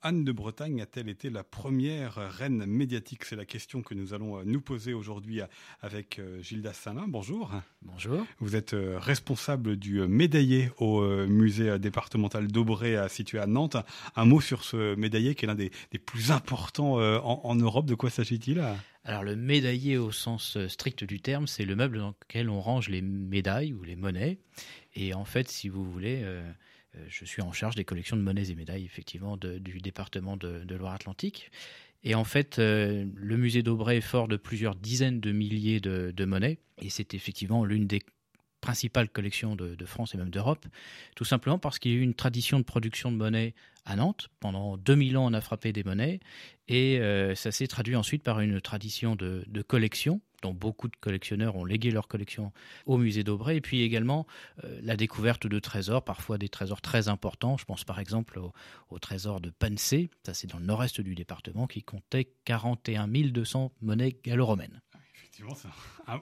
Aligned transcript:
Anne 0.00 0.24
de 0.24 0.30
Bretagne 0.30 0.80
a-t-elle 0.80 1.08
été 1.08 1.28
la 1.28 1.42
première 1.42 2.14
reine 2.14 2.64
médiatique? 2.66 3.24
C'est 3.24 3.34
la 3.34 3.44
question 3.44 3.82
que 3.82 3.94
nous 3.94 4.14
allons 4.14 4.38
euh, 4.38 4.42
nous 4.44 4.60
poser 4.60 4.92
aujourd'hui 4.92 5.40
avec 5.80 6.20
euh, 6.20 6.40
Gilda 6.40 6.72
Salin. 6.72 7.06
Bonjour. 7.08 7.50
Bonjour. 7.82 8.24
Vous 8.38 8.54
êtes 8.54 8.74
euh, 8.74 8.96
responsable 9.00 9.76
du 9.76 10.00
médaillé 10.06 10.70
au 10.78 11.02
musée 11.26 11.80
départemental 11.80 12.46
d'Aubray 12.46 13.08
situé 13.08 13.40
à 13.40 13.46
Nantes. 13.46 13.76
Un 14.14 14.24
mot 14.24 14.40
sur 14.40 14.62
ce 14.62 14.94
médaillé 14.94 15.34
qui 15.34 15.46
est 15.46 15.48
l'un 15.48 15.56
des, 15.56 15.70
plus 16.06 16.30
importants 16.30 16.94
en, 16.94 17.54
Europe. 17.56 17.86
De 17.86 17.94
quoi 17.94 18.10
s'agit-il? 18.10 18.62
Alors 19.04 19.24
le 19.24 19.36
médaillé 19.36 19.98
au 19.98 20.12
sens 20.12 20.58
strict 20.68 21.04
du 21.04 21.20
terme, 21.20 21.46
c'est 21.46 21.64
le 21.64 21.74
meuble 21.74 21.98
dans 21.98 22.08
lequel 22.08 22.50
on 22.50 22.60
range 22.60 22.88
les 22.88 23.02
médailles 23.02 23.72
ou 23.72 23.82
les 23.82 23.96
monnaies. 23.96 24.38
Et 24.94 25.14
en 25.14 25.24
fait, 25.24 25.48
si 25.48 25.68
vous 25.68 25.84
voulez, 25.84 26.22
euh, 26.24 26.42
je 27.08 27.24
suis 27.24 27.42
en 27.42 27.52
charge 27.52 27.74
des 27.74 27.84
collections 27.84 28.16
de 28.16 28.22
monnaies 28.22 28.50
et 28.50 28.54
médailles, 28.54 28.84
effectivement, 28.84 29.36
du 29.36 29.78
département 29.80 30.36
de, 30.36 30.74
Loire-Atlantique. 30.74 31.50
Et 32.04 32.14
en 32.14 32.24
fait, 32.24 32.58
euh, 32.58 33.06
le 33.14 33.36
musée 33.36 33.62
d'Aubray 33.62 33.98
est 33.98 34.00
fort 34.00 34.28
de 34.28 34.36
plusieurs 34.36 34.74
dizaines 34.74 35.20
de 35.20 35.32
milliers 35.32 35.80
de, 35.80 36.24
monnaies, 36.24 36.58
et 36.80 36.90
c'est 36.90 37.14
effectivement 37.14 37.64
l'une 37.64 37.86
des 37.86 38.02
principales 38.60 39.08
collections 39.08 39.56
de, 39.56 39.84
France 39.84 40.14
et 40.14 40.18
même 40.18 40.30
d'Europe, 40.30 40.66
tout 41.16 41.24
simplement 41.24 41.58
parce 41.58 41.78
qu'il 41.78 41.92
y 41.92 41.94
a 41.94 41.98
eu 41.98 42.02
une 42.02 42.14
tradition 42.14 42.58
de 42.58 42.64
production 42.64 43.10
de 43.10 43.16
monnaie 43.16 43.54
à 43.84 43.96
Nantes. 43.96 44.28
Pendant 44.40 44.76
2000 44.76 45.16
ans, 45.16 45.26
on 45.26 45.32
a 45.32 45.40
frappé 45.40 45.72
des 45.72 45.84
monnaies, 45.84 46.20
et 46.68 46.98
euh, 47.00 47.34
ça 47.34 47.50
s'est 47.50 47.66
traduit 47.66 47.96
ensuite 47.96 48.22
par 48.22 48.40
une 48.40 48.60
tradition 48.60 49.16
de, 49.16 49.44
collection 49.66 50.20
dont 50.42 50.54
beaucoup 50.54 50.88
de 50.88 50.96
collectionneurs 50.96 51.56
ont 51.56 51.64
légué 51.64 51.90
leur 51.90 52.08
collection 52.08 52.52
au 52.86 52.98
musée 52.98 53.24
d'Aubray, 53.24 53.56
et 53.56 53.60
puis 53.60 53.82
également 53.82 54.26
euh, 54.64 54.80
la 54.82 54.96
découverte 54.96 55.46
de 55.46 55.58
trésors, 55.58 56.04
parfois 56.04 56.38
des 56.38 56.48
trésors 56.48 56.80
très 56.80 57.08
importants. 57.08 57.56
Je 57.56 57.64
pense 57.64 57.84
par 57.84 57.98
exemple 57.98 58.38
au, 58.90 58.98
trésor 58.98 59.40
de 59.40 59.50
Pansé, 59.50 60.10
ça 60.24 60.34
c'est 60.34 60.46
dans 60.46 60.58
le 60.58 60.66
nord-est 60.66 61.00
du 61.00 61.14
département, 61.14 61.66
qui 61.66 61.82
comptait 61.82 62.28
41 62.44 63.08
200 63.08 63.72
monnaies 63.80 64.16
gallo-romaines. 64.24 64.80
Effectivement, 65.38 65.54
c'est 65.54 65.68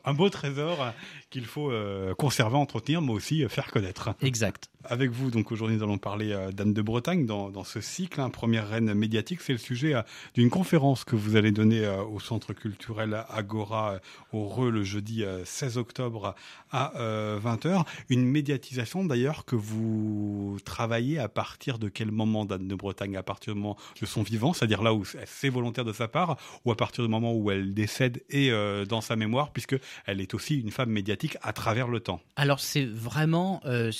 un, 0.05 0.15
beau 0.15 0.29
trésor 0.29 0.93
qu'il 1.31 1.47
faut 1.47 1.71
euh, 1.71 2.15
conserver, 2.15 2.57
entretenir, 2.57 3.01
mais 3.03 3.13
aussi 3.13 3.45
euh, 3.45 3.49
faire 3.49 3.71
connaître. 3.71 4.15
Exact. 4.21 4.69
Avec 4.85 5.11
vous, 5.11 5.31
donc 5.31 5.51
aujourd'hui, 5.53 5.77
nous 5.77 5.83
allons 5.83 5.99
parler 5.99 6.33
euh, 6.33 6.53
d'Anne 6.53 6.73
de 6.73 6.83
Bretagne 6.83 7.25
dans, 7.25 7.51
dans 7.51 7.65
ce 7.65 7.81
cycle, 7.81 8.21
hein, 8.21 8.31
première 8.31 8.69
reine 8.69 8.93
médiatique. 8.95 9.41
C'est 9.41 9.53
le 9.53 9.59
sujet 9.59 9.95
d'une 10.35 10.51
conférence 10.51 11.05
que 11.05 11.17
vous 11.17 11.37
allez 11.37 11.51
donner 11.53 11.87
au 11.89 12.21
Centre 12.21 12.53
culturel 12.53 13.25
Agora 13.31 14.01
au 14.33 14.47
Reux 14.47 14.71
le 14.71 14.83
jeudi 14.83 15.25
16 15.45 15.79
octobre 15.79 16.35
à 16.71 16.93
20h. 16.97 17.85
Une 18.09 18.25
médiatisation 18.25 19.05
d'ailleurs 19.05 19.45
que 19.45 19.57
vous 19.57 20.59
travaillez 20.65 21.19
à 21.19 21.29
partir 21.29 21.79
de 21.79 21.89
quel 21.89 22.11
moment 22.11 22.45
d'Anne 22.45 22.69
de 22.69 22.75
Bretagne? 22.75 23.17
À 23.17 23.23
partir 23.23 23.55
du 23.55 23.61
moment 23.61 23.77
de 24.01 24.07
son 24.07 24.23
vivant, 24.23 24.53
c'est-à-dire 24.53 24.83
là 24.83 24.95
où 24.95 25.05
c'est 25.05 25.49
volontaire 25.49 25.85
de 25.85 25.93
sa 25.93 26.09
part, 26.09 26.37
ou 26.65 26.73
à 26.73 26.77
partir 26.77 27.05
du 27.05 27.11
moment 27.11 27.33
où 27.35 27.51
elle 27.51 27.75
décède 27.75 28.23
et 28.31 28.51
dans 28.89 29.01
sa 29.07 29.17
mémoire, 29.17 29.53
puisque 29.53 29.77
elle 30.07 30.21
est 30.21 30.35
aussi 30.35 30.61
une 30.61 30.71
femme 30.71 30.91
médiatique 30.91 31.37
à 31.43 31.53
travers 31.53 31.89
le 31.89 32.01
temps. 32.01 32.21
Alors 32.37 32.61
c'est 32.61 32.85
vraiment, 32.85 33.61
euh, 33.65 33.91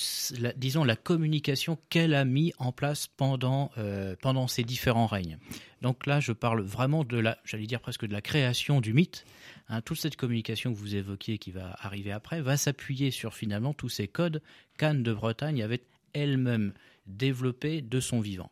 disons, 0.57 0.85
la 0.85 0.97
communication 0.97 1.79
qu'elle 1.89 2.15
a 2.15 2.25
mis 2.25 2.53
en 2.59 2.73
place 2.73 3.07
pendant, 3.07 3.71
euh, 3.79 4.15
pendant 4.21 4.49
ces 4.49 4.65
différents 4.65 5.07
règnes. 5.07 5.39
Donc 5.83 6.07
là, 6.07 6.21
je 6.21 6.33
parle 6.33 6.63
vraiment 6.63 7.05
de 7.05 7.19
la, 7.19 7.39
j'allais 7.45 7.67
dire 7.67 7.81
presque 7.81 8.07
de 8.07 8.13
la 8.13 8.21
création 8.21 8.81
du 8.81 8.93
mythe. 8.93 9.25
Hein, 9.69 9.81
toute 9.83 9.99
cette 9.99 10.17
communication 10.17 10.73
que 10.73 10.79
vous 10.79 10.95
évoquiez 10.95 11.39
qui 11.39 11.51
va 11.51 11.77
arriver 11.81 12.13
après 12.13 12.41
va 12.41 12.57
s'appuyer 12.57 13.11
sur 13.11 13.35
finalement 13.35 13.75
tous 13.75 13.89
ces 13.89 14.07
codes 14.09 14.43
qu'Anne 14.79 15.03
de 15.03 15.13
Bretagne 15.13 15.63
avait 15.63 15.83
elle-même 16.13 16.73
développé 17.07 17.83
de 17.83 18.01
son 18.01 18.21
vivant. 18.21 18.51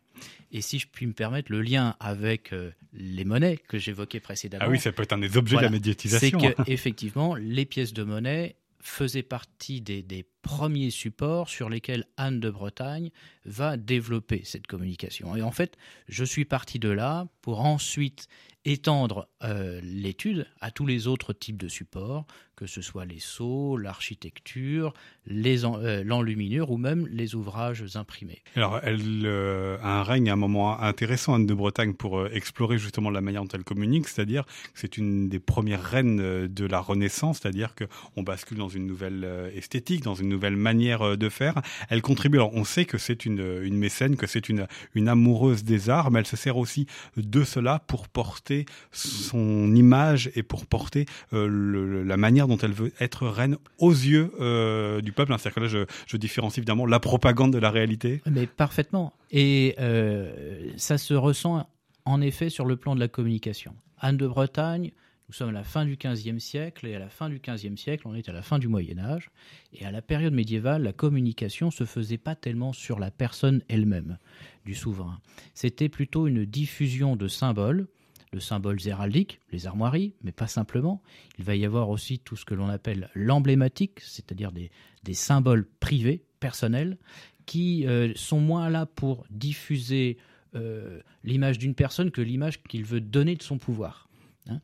Et 0.51 0.61
si 0.61 0.79
je 0.79 0.87
puis 0.87 1.05
me 1.05 1.13
permettre, 1.13 1.51
le 1.51 1.61
lien 1.61 1.95
avec 1.99 2.53
euh, 2.53 2.71
les 2.93 3.25
monnaies 3.25 3.57
que 3.57 3.77
j'évoquais 3.77 4.19
précédemment. 4.19 4.65
Ah 4.65 4.69
oui, 4.69 4.79
ça 4.79 4.91
peut 4.91 5.03
être 5.03 5.13
un 5.13 5.17
des 5.17 5.37
objets 5.37 5.57
de 5.57 5.61
la 5.61 5.69
médiatisation. 5.69 6.39
C'est 6.39 6.63
qu'effectivement, 6.63 7.35
les 7.35 7.65
pièces 7.65 7.93
de 7.93 8.03
monnaie 8.03 8.55
faisaient 8.79 9.23
partie 9.23 9.81
des, 9.81 10.03
des, 10.03 10.25
premiers 10.45 10.91
supports 10.91 11.49
sur 11.49 11.69
lesquels 11.69 12.05
Anne 12.17 12.39
de 12.39 12.51
Bretagne 12.51 13.09
va 13.45 13.77
développer 13.77 14.41
cette 14.43 14.67
communication. 14.67 15.35
Et 15.35 15.41
en 15.41 15.49
fait, 15.49 15.75
je 16.07 16.23
suis 16.23 16.45
parti 16.45 16.77
de 16.77 16.89
là 16.89 17.27
pour 17.41 17.61
ensuite 17.61 18.27
étendre 18.65 19.27
euh, 19.43 19.79
l'étude 19.83 20.47
à 20.59 20.71
tous 20.71 20.87
les 20.87 21.07
autres 21.07 21.33
types 21.33 21.57
de 21.57 21.67
supports, 21.67 22.25
que 22.55 22.65
ce 22.65 22.81
soit 22.81 23.05
les 23.05 23.19
sceaux, 23.19 23.77
l'architecture, 23.77 24.93
euh, 25.29 26.03
l'enluminure 26.03 26.71
ou 26.71 26.77
même 26.77 27.05
les 27.11 27.35
ouvrages 27.35 27.95
imprimés. 27.95 28.41
Alors, 28.55 28.79
elle 28.81 29.21
euh, 29.25 29.77
a 29.83 29.99
un 29.99 30.03
règne, 30.03 30.31
un 30.31 30.35
moment 30.35 30.79
intéressant, 30.81 31.35
Anne 31.35 31.45
de 31.45 31.53
Bretagne, 31.53 31.93
pour 31.93 32.25
explorer 32.27 32.79
justement 32.79 33.11
la 33.11 33.21
manière 33.21 33.43
dont 33.43 33.49
elle 33.53 33.63
communique, 33.63 34.07
c'est-à-dire 34.07 34.45
que 34.45 34.51
c'est 34.73 34.97
une 34.97 35.29
des 35.29 35.39
premières 35.39 35.83
reines 35.83 36.47
de 36.47 36.65
la 36.65 36.79
Renaissance, 36.79 37.39
c'est-à-dire 37.41 37.75
qu'on 37.75 38.23
bascule 38.23 38.57
dans 38.57 38.69
une 38.69 38.87
nouvelle 38.87 39.51
esthétique, 39.53 40.01
dans 40.01 40.15
une 40.15 40.29
nouvelle 40.35 40.55
manière 40.55 41.17
de 41.17 41.29
faire. 41.29 41.61
Elle 41.89 42.01
contribue, 42.01 42.37
alors 42.37 42.53
on 42.53 42.63
sait 42.63 42.85
que 42.85 42.97
c'est 42.97 43.25
une, 43.25 43.61
une 43.63 43.77
mécène, 43.77 44.15
que 44.15 44.27
c'est 44.27 44.49
une, 44.49 44.67
amoureuse 45.07 45.63
des 45.63 45.89
arts, 45.89 46.11
mais 46.11 46.19
elle 46.19 46.27
se 46.27 46.37
sert 46.37 46.57
aussi 46.57 46.87
de 47.17 47.43
cela 47.43 47.79
pour 47.87 48.07
porter 48.07 48.65
son 48.91 49.73
image 49.75 50.31
et 50.35 50.43
pour 50.43 50.65
porter 50.65 51.05
euh, 51.33 52.03
la 52.03 52.17
manière 52.17 52.47
dont 52.47 52.57
elle 52.57 52.73
veut 52.73 52.91
être 52.99 53.27
reine 53.27 53.57
aux 53.77 53.91
yeux 53.91 54.31
euh, 54.39 55.01
du 55.01 55.11
peuple. 55.11 55.33
C'est-à-dire 55.37 55.53
que 55.53 55.59
là, 55.61 55.85
je, 56.07 56.17
différencie 56.17 56.59
évidemment 56.59 56.85
la 56.85 56.99
propagande 56.99 57.53
de 57.53 57.57
la 57.57 57.69
réalité. 57.69 58.21
Mais 58.25 58.47
parfaitement. 58.47 59.13
Et 59.31 59.75
euh, 59.79 60.71
ça 60.77 60.97
se 60.97 61.13
ressent 61.13 61.67
en 62.05 62.21
effet 62.21 62.49
sur 62.49 62.65
le 62.65 62.75
plan 62.77 62.95
de 62.95 62.99
la 62.99 63.07
communication. 63.07 63.75
Anne 63.99 64.17
de 64.17 64.27
Bretagne, 64.27 64.91
nous 65.27 65.33
sommes 65.33 65.49
à 65.49 65.53
la 65.53 65.63
fin 65.63 65.85
du 65.85 65.97
XVe 65.97 66.39
siècle, 66.39 66.85
et 66.85 66.95
à 66.95 66.99
la 66.99 67.09
fin 67.09 67.29
du 67.29 67.39
XVe 67.39 67.77
siècle, 67.77 68.07
on 68.07 68.13
est 68.13 68.29
à 68.29 68.33
la 68.33 68.41
fin 68.41 68.59
du 68.59 68.67
Moyen 68.67 68.99
Âge. 68.99 69.31
Et 69.73 69.85
à 69.85 69.91
la 69.91 70.01
période 70.01 70.33
médiévale, 70.33 70.83
la 70.83 70.93
communication 70.93 71.71
se 71.71 71.83
faisait 71.83 72.19
pas 72.19 72.35
tellement 72.35 72.73
sur 72.73 72.99
la 72.99 73.09
personne 73.09 73.63
elle-même 73.67 74.17
du 74.65 74.75
souverain. 74.75 75.19
C'était 75.53 75.89
plutôt 75.89 76.27
une 76.27 76.45
diffusion 76.45 77.15
de 77.15 77.27
symboles 77.27 77.87
de 78.35 78.39
symboles 78.39 78.85
héraldiques, 78.85 79.39
les 79.51 79.65
armoiries, 79.65 80.13
mais 80.21 80.31
pas 80.31 80.47
simplement. 80.47 81.01
Il 81.39 81.45
va 81.45 81.55
y 81.55 81.65
avoir 81.65 81.89
aussi 81.89 82.19
tout 82.19 82.35
ce 82.35 82.45
que 82.45 82.53
l'on 82.53 82.67
appelle 82.67 83.09
l'emblématique, 83.15 84.01
c'est-à-dire 84.01 84.51
des, 84.51 84.69
symboles 85.13 85.65
privés, 85.79 86.23
personnels, 86.39 86.97
qui 87.45 87.87
euh, 87.87 88.11
sont 88.15 88.41
moins 88.41 88.69
là 88.69 88.85
pour 88.85 89.25
diffuser 89.29 90.17
euh, 90.55 90.99
l'image 91.23 91.57
d'une 91.57 91.75
personne 91.75 92.11
que 92.11 92.21
l'image 92.21 92.61
qu'il 92.63 92.83
veut 92.83 93.01
donner 93.01 93.35
de 93.35 93.43
son 93.43 93.57
pouvoir. 93.57 94.09
Hein. 94.49 94.59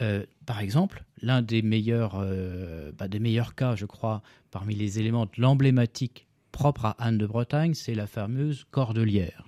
Euh, 0.00 0.24
par 0.46 0.60
exemple, 0.60 1.04
l'un 1.22 1.42
des 1.42 1.62
meilleurs, 1.62 2.24
bah, 2.98 3.08
des 3.08 3.18
meilleurs 3.18 3.54
cas, 3.54 3.74
je 3.76 3.86
crois, 3.86 4.22
parmi 4.50 4.74
les 4.74 4.98
éléments 4.98 5.26
de 5.26 5.32
l'emblématique 5.38 6.28
propre 6.52 6.86
à 6.86 6.96
Anne 6.98 7.18
de 7.18 7.26
Bretagne, 7.26 7.74
c'est 7.74 7.94
la 7.94 8.06
fameuse 8.06 8.64
cordelière. 8.70 9.44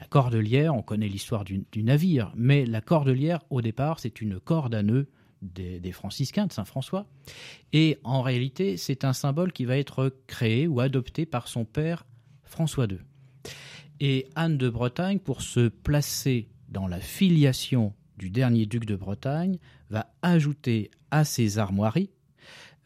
La 0.00 0.06
cordelière, 0.06 0.74
on 0.74 0.82
connaît 0.82 1.08
l'histoire 1.08 1.44
du, 1.44 1.64
navire, 1.76 2.32
mais 2.36 2.66
la 2.66 2.80
cordelière, 2.80 3.40
au 3.50 3.62
départ, 3.62 4.00
c'est 4.00 4.20
une 4.20 4.38
corde 4.38 4.74
à 4.74 4.82
nœud 4.82 5.08
des, 5.42 5.92
franciscains 5.92 6.46
de 6.46 6.52
Saint-François. 6.52 7.06
Et 7.72 7.98
en 8.02 8.22
réalité, 8.22 8.76
c'est 8.76 9.04
un 9.04 9.12
symbole 9.12 9.52
qui 9.52 9.64
va 9.64 9.76
être 9.76 10.14
créé 10.26 10.66
ou 10.66 10.80
adopté 10.80 11.26
par 11.26 11.48
son 11.48 11.64
père 11.64 12.06
François 12.44 12.86
II. 12.86 12.98
Et 14.00 14.28
Anne 14.34 14.58
de 14.58 14.68
Bretagne, 14.68 15.18
pour 15.18 15.42
se 15.42 15.68
placer 15.68 16.48
dans 16.68 16.86
la 16.86 17.00
filiation 17.00 17.94
du 18.16 18.30
dernier 18.30 18.66
duc 18.66 18.86
de 18.86 18.96
Bretagne, 18.96 19.58
va 19.90 20.12
ajouter 20.22 20.90
à 21.10 21.24
ses 21.24 21.58
armoiries 21.58 22.10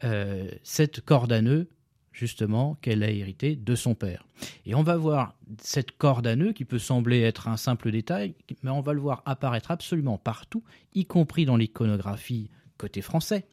euh, 0.05 0.51
cette 0.63 1.01
corde 1.01 1.33
à 1.33 1.43
nœud 1.43 1.69
justement 2.13 2.77
qu'elle 2.83 3.05
a 3.05 3.11
hérité 3.11 3.55
de 3.55 3.75
son 3.75 3.95
père. 3.95 4.27
Et 4.67 4.75
on 4.75 4.83
va 4.83 4.97
voir 4.97 5.35
cette 5.61 5.93
corde 5.93 6.27
à 6.27 6.35
nœud 6.35 6.53
qui 6.53 6.65
peut 6.65 6.79
sembler 6.79 7.21
être 7.21 7.47
un 7.47 7.57
simple 7.57 7.93
détail, 7.93 8.35
mais 8.63 8.71
on 8.71 8.81
va 8.81 8.93
le 8.93 9.01
voir 9.01 9.23
apparaître 9.25 9.71
absolument 9.71 10.19
partout, 10.19 10.65
y 10.95 11.05
compris 11.05 11.45
dans 11.45 11.57
l'iconographie 11.57 12.51
côté 12.77 13.03
français, 13.03 13.47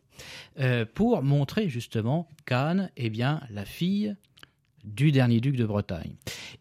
euh, 0.59 0.85
pour 0.85 1.21
montrer 1.21 1.69
justement 1.69 2.27
qu'Anne 2.45 2.89
est 2.97 3.09
bien 3.09 3.41
la 3.49 3.65
fille 3.65 4.15
du 4.85 5.11
dernier 5.11 5.41
duc 5.41 5.55
de 5.55 5.65
Bretagne. 5.65 6.15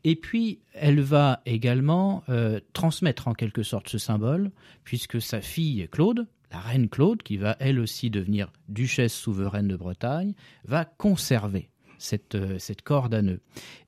Et 0.05 0.17
puis, 0.17 0.61
elle 0.73 1.01
va 1.01 1.41
également 1.47 2.23
euh, 2.29 2.61
transmettre 2.73 3.29
en 3.29 3.35
quelque 3.35 3.63
sorte 3.63 3.89
ce 3.89 3.99
symbole, 3.99 4.51
puisque 4.85 5.21
sa 5.21 5.41
fille 5.41 5.89
Claude, 5.91 6.27
la 6.51 6.61
reine 6.61 6.89
Claude, 6.89 7.23
qui 7.23 7.37
va 7.37 7.57
elle 7.59 7.79
aussi 7.79 8.11
devenir 8.11 8.53
duchesse 8.69 9.15
souveraine 9.15 9.69
de 9.69 9.77
Bretagne, 9.77 10.35
va 10.65 10.85
conserver 10.85 11.71
cette, 11.99 12.35
euh, 12.35 12.59
cette 12.59 12.83
corde 12.83 13.15
à 13.15 13.23
nœud. 13.23 13.41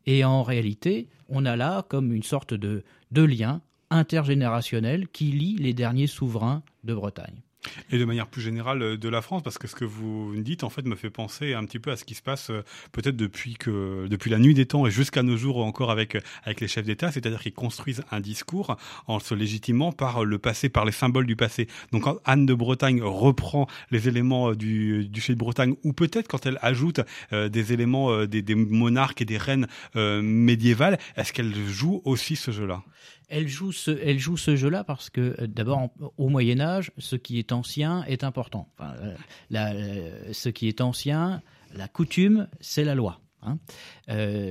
Et 0.06 0.25
en 0.25 0.43
réalité, 0.43 1.09
on 1.29 1.44
a 1.44 1.56
là 1.56 1.85
comme 1.89 2.12
une 2.12 2.23
sorte 2.23 2.55
de, 2.55 2.82
de 3.11 3.23
lien 3.23 3.61
intergénérationnel 3.91 5.09
qui 5.09 5.27
lie 5.27 5.56
les 5.56 5.75
derniers 5.75 6.06
souverains 6.06 6.62
de 6.85 6.94
Bretagne. 6.94 7.43
Et 7.91 7.99
de 7.99 8.05
manière 8.05 8.27
plus 8.27 8.43
générale 8.43 8.83
euh, 8.83 8.97
de 8.97 9.09
la 9.09 9.23
France, 9.23 9.43
parce 9.43 9.59
que 9.59 9.67
ce 9.69 9.75
que 9.75 9.85
vous 9.85 10.35
dites 10.37 10.65
en 10.65 10.71
fait 10.71 10.85
me 10.85 10.97
fait 10.97 11.11
penser 11.11 11.55
un 11.55 11.65
petit 11.65 11.79
peu 11.79 11.91
à 11.91 11.97
ce 11.97 12.05
qui 12.05 12.15
se 12.15 12.23
passe 12.23 12.51
euh, 12.51 12.63
peut-être 12.93 13.17
depuis 13.17 13.55
que 13.55 14.07
depuis 14.09 14.31
la 14.31 14.39
nuit 14.39 14.55
des 14.55 14.67
temps 14.67 14.87
et 14.87 14.91
jusqu'à 14.91 15.23
nos 15.23 15.37
jours 15.37 15.65
encore 15.65 15.91
avec 15.91 16.19
avec 16.45 16.61
les 16.61 16.69
chefs 16.69 16.85
d'État, 16.85 17.13
c'est-à-dire 17.13 17.41
qu'ils 17.41 17.53
construisent 17.53 18.03
un 18.11 18.21
discours 18.21 18.77
en 19.07 19.19
se 19.19 19.35
légitimant 19.35 19.93
par 19.93 20.25
le 20.25 20.39
passé, 20.39 20.69
par 20.69 20.85
les 20.85 20.93
symboles 20.93 21.27
du 21.27 21.37
passé. 21.37 21.69
Donc 21.93 22.05
quand 22.05 22.19
Anne 22.25 22.47
de 22.47 22.55
Bretagne 22.55 23.03
reprend 23.03 23.67
les 23.91 24.09
éléments 24.09 24.55
du 24.55 25.07
duché 25.09 25.35
de 25.35 25.39
Bretagne, 25.39 25.75
ou 25.85 25.93
peut-être 25.93 26.29
quand 26.29 26.47
elle 26.47 26.59
ajoute 26.63 27.01
des 27.33 27.73
éléments 27.73 28.25
des, 28.27 28.43
des, 28.43 28.55
monarques 28.55 29.23
et 29.23 29.25
des 29.25 29.39
reines 29.39 29.67
médiévales, 29.95 30.99
est-ce 31.17 31.33
qu'elle 31.33 31.55
joue 31.67 32.03
aussi 32.05 32.37
ce 32.37 32.51
jeu-là? 32.51 32.83
Elle 33.28 33.49
joue 33.49 33.73
ce, 33.73 33.90
elle 33.90 34.19
joue 34.19 34.37
ce 34.37 34.56
jeu-là 34.56 34.84
parce 34.84 35.11
que 35.11 35.37
euh, 35.40 35.46
d'abord 35.46 35.90
au 36.17 36.28
Moyen 36.28 36.61
Âge, 36.61 36.93
ce 36.99 37.17
qui 37.17 37.38
est 37.38 37.52
ancien 37.52 38.05
est 38.05 38.25
important. 38.25 38.69
Euh, 38.81 39.17
euh, 39.55 40.32
ce 40.32 40.49
qui 40.49 40.69
est 40.69 40.81
ancien, 40.81 41.43
la 41.75 41.88
coutume, 41.88 42.49
c'est 42.61 42.84
la 42.84 42.94
loi. 42.94 43.20
Hein. 43.43 43.58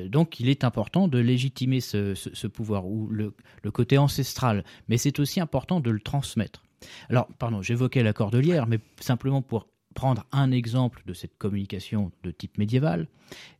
donc 0.07 0.39
il 0.39 0.47
est 0.47 0.63
important 0.63 1.09
de 1.09 1.17
légitimer 1.17 1.81
ce, 1.81 2.47
pouvoir 2.47 2.87
ou 2.87 3.09
le, 3.09 3.35
le, 3.61 3.71
côté 3.71 3.97
ancestral, 3.97 4.63
mais 4.87 4.97
c'est 4.97 5.19
aussi 5.19 5.41
important 5.41 5.81
de 5.81 5.89
le 5.89 5.99
transmettre. 5.99 6.63
Alors, 7.09 7.27
pardon, 7.37 7.61
j'évoquais 7.61 8.03
la 8.03 8.13
cordelière, 8.13 8.67
mais 8.67 8.79
simplement 9.01 9.41
pour 9.41 9.67
prendre 9.95 10.25
un 10.31 10.51
exemple 10.51 11.01
de 11.07 11.13
cette 11.13 11.37
communication 11.39 12.11
de 12.23 12.29
type 12.29 12.59
médiéval. 12.59 13.07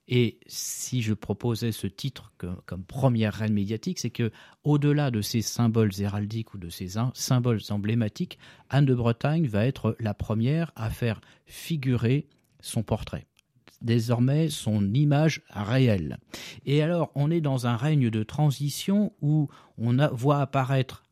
Et 0.07 0.37
si 0.45 1.01
je 1.01 1.15
proposais 1.15 1.71
ce 1.71 1.87
titre 1.87 2.31
comme, 2.37 2.83
première 2.83 3.33
reine 3.33 3.53
médiatique, 3.53 3.97
c'est 3.97 4.11
que 4.11 4.31
au-delà 4.63 5.09
de 5.09 5.21
ces 5.21 5.41
symboles 5.41 5.99
héraldiques 5.99 6.53
ou 6.53 6.59
de 6.59 6.69
ces 6.69 6.89
symboles 7.15 7.61
emblématiques, 7.71 8.37
Anne 8.69 8.85
de 8.85 8.93
Bretagne 8.93 9.47
va 9.47 9.65
être 9.65 9.95
la 9.99 10.13
première 10.13 10.71
à 10.75 10.91
faire 10.91 11.21
figurer 11.47 12.27
son 12.59 12.83
portrait 12.83 13.25
désormais 13.81 14.49
son 14.49 14.93
image 14.93 15.43
réelle. 15.49 16.17
Et 16.65 16.81
alors, 16.81 17.11
on 17.13 17.29
est 17.29 17.41
dans 17.41 17.67
un 17.67 17.75
règne 17.75 18.09
de 18.09 18.23
transition 18.23 19.13
où 19.21 19.47
on 19.77 19.97
voit 20.13 20.39
apparaître 20.39 21.03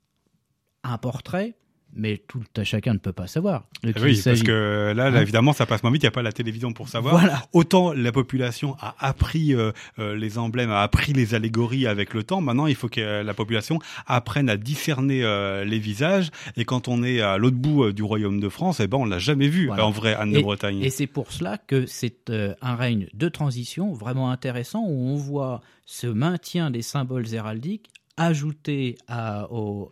un 0.84 0.98
portrait, 0.98 1.56
mais 1.96 2.22
tout 2.28 2.44
à 2.58 2.64
chacun 2.64 2.94
ne 2.94 3.00
peut 3.00 3.14
pas 3.14 3.28
savoir. 3.28 3.66
oui, 3.84 4.20
parce 4.24 4.44
que 4.44 4.94
là, 4.96 5.08
hein 5.08 5.22
évidemment, 5.22 5.54
ça 5.54 5.66
passe 5.66 5.84
moins 5.84 5.92
vite. 5.92 6.04
Il 6.04 6.06
n'y 6.06 6.10
a 6.10 6.12
pas 6.12 6.22
la 6.22 6.32
télévision 6.32 6.74
pour 6.74 6.90
savoir. 6.90 7.18
Voilà. 7.20 7.44
Autant 7.54 7.94
la 7.94 8.12
population 8.12 8.76
a 8.80 8.96
appris 9.00 9.54
euh, 9.54 9.72
euh, 10.00 10.16
les 10.16 10.38
emblèmes, 10.38 10.72
a 10.72 10.82
appris 10.82 11.14
les 11.14 11.36
allégories 11.36 11.88
avec 11.88 12.14
le 12.14 12.24
temps. 12.24 12.42
Maintenant, 12.42 12.68
il 12.68 12.76
faut 12.76 12.90
que 12.90 13.22
la 13.22 13.34
population 13.34 13.80
apprenne 14.08 14.50
à 14.50 14.58
discerner 14.58 15.24
euh, 15.24 15.64
les 15.64 15.80
visages. 15.80 16.30
Et 16.58 16.66
quand 16.66 16.88
on 16.88 17.04
est 17.04 17.22
à 17.22 17.38
l'autre 17.38 17.58
bout 17.58 17.92
du 17.92 18.04
royaume 18.04 18.40
de 18.40 18.50
France, 18.50 18.80
eh 18.80 18.88
ben, 18.88 18.98
on 18.98 19.06
l'a 19.06 19.20
jamais 19.20 19.48
vu 19.48 19.70
en 19.72 19.92
vrai 19.92 20.16
Anne 20.16 20.32
de 20.32 20.40
Bretagne. 20.40 20.82
Et 20.82 20.90
c'est 20.90 21.08
pour 21.08 21.32
cela 21.32 21.58
que 21.58 21.86
c'est 21.86 22.32
un 22.62 22.76
règne 22.76 23.08
de 23.14 23.30
transition 23.30 23.94
vraiment 23.94 24.32
intéressant 24.32 24.84
où 24.86 25.10
on 25.10 25.16
voit 25.16 25.62
ce 25.86 26.08
maintien 26.08 26.72
des 26.72 26.82
symboles 26.82 27.34
héraldiques 27.34 27.90
ajouté 28.18 28.96
à, 29.08 29.52
aux 29.52 29.90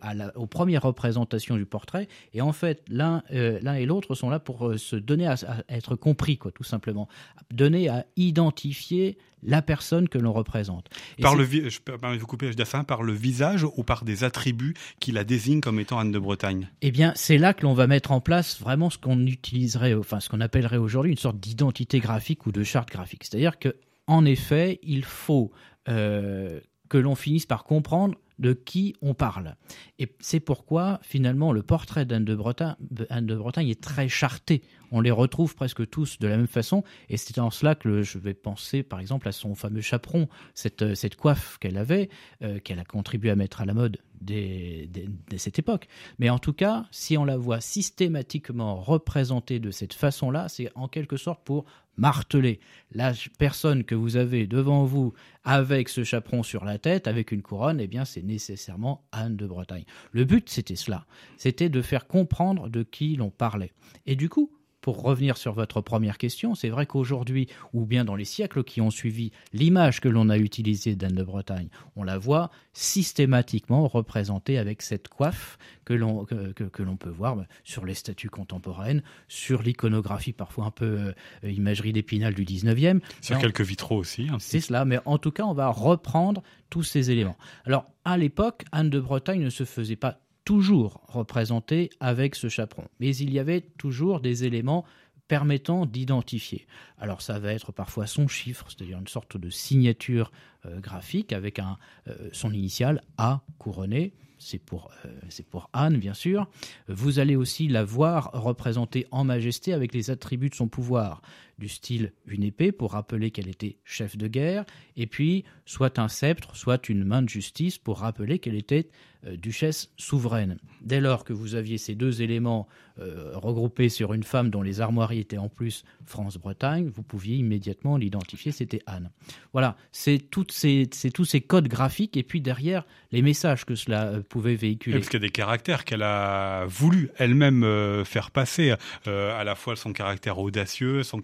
premières 0.47 0.83
représentations 0.83 1.55
du 1.55 1.65
portrait. 1.65 2.07
Et 2.33 2.41
en 2.41 2.53
fait, 2.53 2.83
l'un 2.87 3.23
euh, 3.33 3.59
l'un 3.61 3.75
et 3.75 3.85
l'autre 3.85 4.15
sont 4.15 4.29
là 4.29 4.39
pour 4.39 4.67
euh, 4.67 4.77
se 4.77 4.95
donner 4.95 5.27
à, 5.27 5.35
être 5.69 5.95
compris, 5.95 6.37
quoi, 6.37 6.51
tout 6.51 6.63
simplement. 6.63 7.07
Donner 7.51 7.89
à 7.89 8.05
identifier 8.15 9.17
la 9.43 9.63
personne 9.63 10.07
que 10.07 10.19
l'on 10.19 10.33
représente. 10.33 10.89
par 11.19 11.35
le, 11.35 11.45
je 11.45 11.79
peux 11.79 11.93
vous 12.17 12.27
couper, 12.27 12.51
par 12.87 13.01
le 13.01 13.13
visage 13.13 13.63
ou 13.63 13.83
par 13.83 14.03
des 14.05 14.23
attributs 14.23 14.75
qui 14.99 15.11
la 15.11 15.23
désignent 15.23 15.61
comme 15.61 15.79
étant 15.79 15.97
Anne 15.97 16.11
de 16.11 16.19
Bretagne? 16.19 16.69
Eh 16.83 16.91
bien, 16.91 17.11
c'est 17.15 17.39
là 17.39 17.55
que 17.55 17.63
l'on 17.63 17.73
va 17.73 17.87
mettre 17.87 18.11
en 18.11 18.21
place 18.21 18.59
vraiment 18.59 18.91
ce 18.91 18.99
qu'on 18.99 19.25
utiliserait, 19.25 19.95
enfin, 19.95 20.19
ce 20.19 20.29
qu'on 20.29 20.41
appellerait 20.41 20.77
aujourd'hui 20.77 21.11
une 21.11 21.17
sorte 21.17 21.39
d'identité 21.39 21.99
graphique 21.99 22.45
ou 22.45 22.51
de 22.51 22.63
charte 22.63 22.89
graphique. 22.89 23.23
C'est-à-dire 23.23 23.57
que, 23.57 23.75
en 24.05 24.25
effet, 24.25 24.79
il 24.83 25.03
faut 25.03 25.51
euh, 25.89 26.59
que 26.91 26.97
l'on 26.97 27.15
finisse 27.15 27.45
par 27.45 27.63
comprendre 27.63 28.17
de 28.37 28.51
qui 28.51 28.95
on 29.01 29.13
parle. 29.13 29.55
Et 29.97 30.11
c'est 30.19 30.41
pourquoi, 30.41 30.99
finalement, 31.03 31.53
le 31.53 31.63
portrait 31.63 32.05
d'Anne 32.05 32.25
de, 32.25 32.35
Bretagne, 32.35 32.75
de 32.81 33.35
Bretagne 33.35 33.69
est 33.69 33.79
très 33.79 34.09
charté. 34.09 34.61
On 34.91 34.99
les 34.99 35.11
retrouve 35.11 35.55
presque 35.55 35.89
tous 35.89 36.19
de 36.19 36.27
la 36.27 36.35
même 36.35 36.47
façon. 36.47 36.83
Et 37.07 37.15
c'est 37.15 37.39
en 37.39 37.49
cela 37.49 37.75
que 37.75 38.01
je 38.01 38.17
vais 38.17 38.33
penser, 38.33 38.83
par 38.83 38.99
exemple, 38.99 39.29
à 39.29 39.31
son 39.31 39.55
fameux 39.55 39.79
chaperon, 39.79 40.27
cette, 40.53 40.95
cette 40.95 41.15
coiffe 41.15 41.59
qu'elle 41.59 41.77
avait, 41.77 42.09
euh, 42.43 42.59
qu'elle 42.59 42.79
a 42.79 42.83
contribué 42.83 43.29
à 43.29 43.37
mettre 43.37 43.61
à 43.61 43.65
la 43.65 43.73
mode 43.73 43.99
dès, 44.19 44.89
cette 45.37 45.59
époque. 45.59 45.87
Mais 46.19 46.29
en 46.29 46.39
tout 46.39 46.53
cas, 46.53 46.87
si 46.91 47.17
on 47.17 47.25
la 47.25 47.37
voit 47.37 47.61
systématiquement 47.61 48.81
représentée 48.81 49.59
de 49.59 49.71
cette 49.71 49.93
façon-là, 49.93 50.49
c'est 50.49 50.69
en 50.75 50.87
quelque 50.87 51.15
sorte 51.15 51.41
pour 51.45 51.65
marteler 52.01 52.59
la 52.93 53.13
personne 53.37 53.83
que 53.83 53.93
vous 53.93 54.17
avez 54.17 54.47
devant 54.47 54.85
vous 54.85 55.13
avec 55.43 55.87
ce 55.87 56.03
chaperon 56.03 56.41
sur 56.41 56.65
la 56.65 56.79
tête, 56.79 57.07
avec 57.07 57.31
une 57.31 57.43
couronne, 57.43 57.79
eh 57.79 57.85
bien 57.85 58.05
c'est 58.05 58.23
nécessairement 58.23 59.05
Anne 59.11 59.37
de 59.37 59.45
Bretagne. 59.45 59.85
Le 60.11 60.25
but, 60.25 60.49
c'était 60.49 60.75
cela. 60.75 61.05
C'était 61.37 61.69
de 61.69 61.81
faire 61.83 62.07
comprendre 62.07 62.69
de 62.69 62.81
qui 62.81 63.15
l'on 63.17 63.29
parlait. 63.29 63.71
Et 64.07 64.15
du 64.15 64.29
coup, 64.29 64.51
pour 64.81 65.01
revenir 65.01 65.37
sur 65.37 65.53
votre 65.53 65.81
première 65.81 66.17
question, 66.17 66.55
c'est 66.55 66.69
vrai 66.69 66.85
qu'aujourd'hui, 66.85 67.47
ou 67.73 67.85
bien 67.85 68.03
dans 68.03 68.15
les 68.15 68.25
siècles 68.25 68.63
qui 68.63 68.81
ont 68.81 68.89
suivi, 68.89 69.31
l'image 69.53 70.01
que 70.01 70.09
l'on 70.09 70.29
a 70.29 70.37
utilisée 70.37 70.95
d'Anne 70.95 71.15
de 71.15 71.23
Bretagne, 71.23 71.69
on 71.95 72.03
la 72.03 72.17
voit 72.17 72.49
systématiquement 72.73 73.87
représentée 73.87 74.57
avec 74.57 74.81
cette 74.81 75.07
coiffe 75.07 75.57
que 75.85 75.93
l'on 75.93 76.25
que, 76.25 76.63
peut 76.95 77.09
voir 77.09 77.35
bah, 77.35 77.45
sur 77.63 77.85
les 77.85 77.93
statues 77.93 78.29
contemporaines, 78.29 79.03
sur 79.27 79.61
l'iconographie 79.61 80.33
parfois 80.33 80.65
un 80.65 80.71
peu 80.71 81.13
euh, 81.43 81.51
imagerie 81.51 81.93
d'épinal 81.93 82.33
du 82.33 82.45
19e. 82.45 82.99
Sur 83.21 83.37
quelques 83.39 83.61
vitraux 83.61 83.97
aussi. 83.97 84.27
C'est 84.39 84.61
cela, 84.61 84.85
mais 84.85 84.99
en 85.05 85.17
tout 85.17 85.31
cas, 85.31 85.43
on 85.43 85.53
va 85.53 85.69
reprendre 85.69 86.41
tous 86.69 86.83
ces 86.83 87.11
éléments. 87.11 87.37
Alors, 87.65 87.85
à 88.05 88.17
l'époque, 88.17 88.63
Anne 88.71 88.89
de 88.89 88.99
Bretagne 88.99 89.43
ne 89.43 89.49
se 89.49 89.65
faisait 89.65 89.95
pas 89.95 90.19
toujours 90.45 91.01
représenté 91.07 91.89
avec 91.99 92.35
ce 92.35 92.49
chaperon. 92.49 92.87
Mais 92.99 93.15
il 93.15 93.31
y 93.31 93.39
avait 93.39 93.61
toujours 93.61 94.19
des 94.19 94.45
éléments 94.45 94.85
permettant 95.31 95.85
d'identifier. 95.85 96.67
Alors 96.97 97.21
ça 97.21 97.39
va 97.39 97.53
être 97.53 97.71
parfois 97.71 98.05
son 98.05 98.27
chiffre, 98.27 98.65
c'est-à-dire 98.67 98.99
une 98.99 99.07
sorte 99.07 99.37
de 99.37 99.49
signature 99.49 100.29
euh, 100.65 100.81
graphique 100.81 101.31
avec 101.31 101.57
un, 101.57 101.77
euh, 102.09 102.27
son 102.33 102.51
initiale 102.51 103.01
A 103.17 103.41
couronné, 103.57 104.13
c'est 104.39 104.59
pour, 104.59 104.91
euh, 105.05 105.09
c'est 105.29 105.47
pour 105.47 105.69
Anne 105.71 105.97
bien 105.97 106.13
sûr. 106.13 106.49
Vous 106.89 107.19
allez 107.19 107.37
aussi 107.37 107.69
la 107.69 107.85
voir 107.85 108.31
représentée 108.33 109.07
en 109.11 109.23
majesté 109.23 109.71
avec 109.71 109.93
les 109.93 110.09
attributs 110.09 110.49
de 110.49 110.55
son 110.55 110.67
pouvoir, 110.67 111.21
du 111.61 111.69
style 111.69 112.11
une 112.25 112.43
épée 112.43 112.71
pour 112.71 112.93
rappeler 112.93 113.31
qu'elle 113.31 113.47
était 113.47 113.77
chef 113.85 114.17
de 114.17 114.27
guerre, 114.27 114.65
et 114.97 115.07
puis 115.07 115.45
soit 115.65 115.99
un 115.99 116.07
sceptre, 116.07 116.55
soit 116.57 116.89
une 116.89 117.05
main 117.05 117.21
de 117.21 117.29
justice 117.29 117.77
pour 117.77 117.99
rappeler 117.99 118.39
qu'elle 118.39 118.55
était 118.55 118.89
euh, 119.27 119.37
duchesse 119.37 119.91
souveraine. 119.97 120.57
Dès 120.81 120.99
lors 120.99 121.23
que 121.23 121.31
vous 121.31 121.53
aviez 121.53 121.77
ces 121.77 121.93
deux 121.93 122.23
éléments 122.23 122.67
euh, 122.99 123.33
regroupés 123.35 123.89
sur 123.89 124.15
une 124.15 124.23
femme 124.23 124.49
dont 124.49 124.63
les 124.63 124.81
armoiries 124.81 125.19
étaient 125.19 125.37
en 125.37 125.47
plus 125.47 125.83
France-Bretagne, 126.05 126.89
vous 126.91 127.03
pouviez 127.03 127.35
immédiatement 127.35 127.97
l'identifier, 127.97 128.51
c'était 128.51 128.81
Anne. 128.87 129.11
Voilà, 129.53 129.77
c'est 129.91 130.17
tous 130.17 130.49
ces 130.49 131.41
codes 131.47 131.67
graphiques 131.67 132.17
et 132.17 132.23
puis 132.23 132.41
derrière 132.41 132.83
les 133.11 133.21
messages 133.21 133.63
que 133.63 133.75
cela 133.75 134.07
euh, 134.07 134.21
pouvait 134.21 134.55
véhiculer. 134.55 134.97
parce 134.97 135.09
qu'il 135.09 135.19
y 135.19 135.23
a 135.23 135.27
des 135.27 135.31
caractères 135.31 135.85
qu'elle 135.85 136.01
a 136.01 136.65
voulu 136.65 137.11
elle-même 137.17 138.03
faire 138.05 138.31
passer, 138.31 138.73
à 139.05 139.43
la 139.43 139.53
fois 139.53 139.75
son 139.75 139.93
caractère 139.93 140.39
audacieux, 140.39 141.03
son 141.03 141.19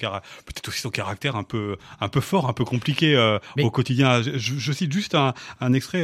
peut-être 0.45 0.67
aussi 0.69 0.81
son 0.81 0.89
caractère 0.89 1.35
un 1.35 1.43
peu 1.43 1.77
un 1.99 2.09
peu 2.09 2.21
fort, 2.21 2.49
un 2.49 2.53
peu 2.53 2.65
compliqué 2.65 3.17
au 3.59 3.71
quotidien. 3.71 4.21
Je, 4.21 4.71
cite 4.71 4.91
juste 4.91 5.15
un, 5.15 5.73
extrait 5.73 6.03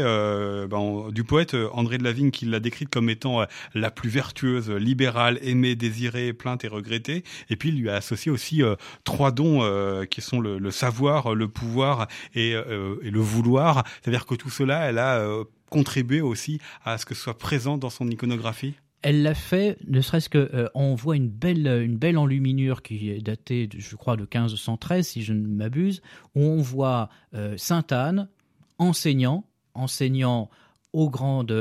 ben, 0.67 1.09
du 1.11 1.23
poète 1.23 1.55
André 1.73 1.97
de 1.97 2.03
Lavigne 2.03 2.31
qui 2.31 2.45
l'a 2.45 2.59
décrite 2.59 2.89
comme 2.89 3.09
étant 3.09 3.41
euh, 3.41 3.45
la 3.73 3.91
plus 3.91 4.09
vertueuse, 4.09 4.69
libérale, 4.69 5.39
aimée, 5.41 5.75
désirée, 5.75 6.33
plainte 6.33 6.63
et 6.63 6.67
regrettée. 6.67 7.23
Et 7.49 7.55
puis 7.55 7.69
il 7.69 7.79
lui 7.79 7.89
a 7.89 7.95
associé 7.95 8.31
aussi 8.31 8.63
euh, 8.63 8.75
trois 9.03 9.31
dons 9.31 9.61
euh, 9.61 10.05
qui 10.05 10.21
sont 10.21 10.39
le, 10.39 10.71
savoir, 10.71 11.35
le 11.35 11.47
pouvoir 11.47 12.07
et, 12.33 12.53
le 12.53 13.19
vouloir. 13.19 13.83
C'est-à-dire 14.01 14.25
que 14.25 14.35
tout 14.35 14.49
cela, 14.49 14.89
elle 14.89 14.97
a 14.97 15.23
contribué 15.69 16.21
aussi 16.21 16.59
à 16.83 16.97
ce 16.97 17.05
que 17.05 17.15
ce 17.15 17.21
soit 17.21 17.37
présent 17.37 17.77
dans 17.77 17.89
son 17.89 18.07
iconographie 18.07 18.75
elle 19.03 19.21
l'a 19.21 19.35
fait, 19.35 19.77
ne 19.87 20.01
serait-ce 20.01 20.29
que 20.29 20.69
on 20.73 20.95
voit 20.95 21.15
une 21.15 21.29
belle, 21.29 21.67
une 21.67 21.97
belle 21.97 22.17
enluminure 22.17 22.81
qui 22.81 23.09
est 23.09 23.21
datée, 23.21 23.69
je 23.77 23.95
crois, 23.95 24.15
de 24.15 24.21
1513, 24.21 25.07
si 25.07 25.23
je 25.23 25.33
ne 25.33 25.45
m'abuse, 25.47 26.01
où 26.35 26.41
on 26.41 26.61
voit 26.61 27.09
Sainte 27.57 27.91
Anne 27.91 28.29
enseignant, 28.77 29.45
enseignant 29.73 30.49
aux 30.93 31.09
grandes, 31.09 31.51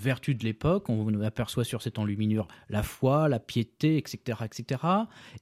vertus 0.00 0.36
de 0.36 0.44
l'époque. 0.44 0.88
On 0.90 1.20
aperçoit 1.22 1.64
sur 1.64 1.82
cette 1.82 1.98
enluminure 1.98 2.46
la 2.68 2.82
foi, 2.82 3.28
la 3.28 3.40
piété, 3.40 3.96
etc. 3.96 4.40
etc. 4.44 4.82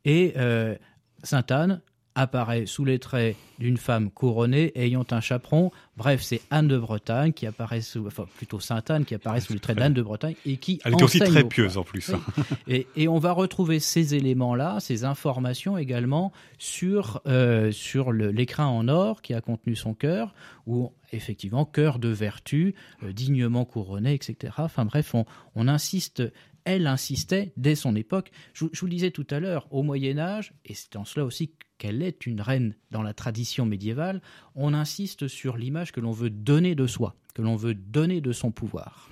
Et 0.04 0.34
euh, 0.36 0.76
Sainte 1.22 1.50
Anne 1.50 1.82
apparaît 2.16 2.66
sous 2.66 2.84
les 2.84 2.98
traits 2.98 3.36
d'une 3.60 3.76
femme 3.76 4.10
couronnée 4.10 4.72
ayant 4.74 5.04
un 5.10 5.20
chaperon 5.20 5.70
Bref, 5.96 6.20
c'est 6.22 6.42
Anne 6.50 6.68
de 6.68 6.76
Bretagne 6.76 7.32
qui 7.32 7.46
apparaît 7.46 7.80
sous, 7.80 8.06
enfin 8.06 8.26
plutôt 8.36 8.60
Sainte 8.60 8.90
Anne 8.90 9.04
qui 9.06 9.14
apparaît 9.14 9.40
sous 9.40 9.54
le 9.54 9.60
trait 9.60 9.74
d'Anne 9.74 9.94
de 9.94 10.02
Bretagne 10.02 10.34
et 10.44 10.56
qui 10.58 10.78
Elle 10.84 10.92
était 10.92 11.04
aussi 11.04 11.20
très 11.20 11.44
pieuse 11.44 11.78
en 11.78 11.84
plus. 11.84 12.10
hein. 12.10 12.20
Et, 12.68 12.86
et 12.96 13.08
on 13.08 13.18
va 13.18 13.32
retrouver 13.32 13.80
ces 13.80 14.14
éléments-là, 14.14 14.78
ces 14.80 15.04
informations 15.04 15.78
également 15.78 16.32
sur, 16.58 17.22
euh, 17.26 17.72
sur 17.72 18.12
l'écrin 18.12 18.66
en 18.66 18.88
or 18.88 19.22
qui 19.22 19.32
a 19.32 19.40
contenu 19.40 19.74
son 19.76 19.94
cœur, 19.94 20.34
où 20.66 20.92
effectivement, 21.12 21.64
cœur 21.64 21.98
de 21.98 22.08
vertu, 22.08 22.74
euh, 23.02 23.12
dignement 23.12 23.64
couronné, 23.64 24.12
etc. 24.12 24.52
Enfin 24.58 24.84
bref, 24.84 25.14
on, 25.14 25.24
on 25.54 25.68
insiste, 25.68 26.22
elle 26.66 26.86
insistait 26.86 27.52
dès 27.56 27.76
son 27.76 27.96
époque. 27.96 28.30
Je, 28.52 28.64
vous- 28.64 28.86
le 28.86 28.90
disais 28.90 29.12
tout 29.12 29.26
à 29.30 29.40
l'heure, 29.40 29.66
au 29.70 29.82
Moyen 29.82 30.18
Âge, 30.18 30.52
et 30.66 30.74
c'est 30.74 30.96
en 30.96 31.04
cela 31.04 31.24
aussi 31.24 31.52
qu'elle 31.78 32.02
est 32.02 32.26
une 32.26 32.40
reine 32.40 32.74
dans 32.90 33.02
la 33.02 33.14
tradition 33.14 33.64
médiévale, 33.64 34.20
on 34.54 34.74
insiste 34.74 35.28
sur 35.28 35.56
l'image 35.56 35.92
que 35.92 36.00
l'on 36.00 36.12
veut 36.12 36.30
donner 36.30 36.74
de 36.74 36.86
soi, 36.86 37.14
que 37.34 37.42
l'on 37.42 37.56
veut 37.56 37.74
donner 37.74 38.20
de 38.20 38.32
son 38.32 38.50
pouvoir. 38.50 39.08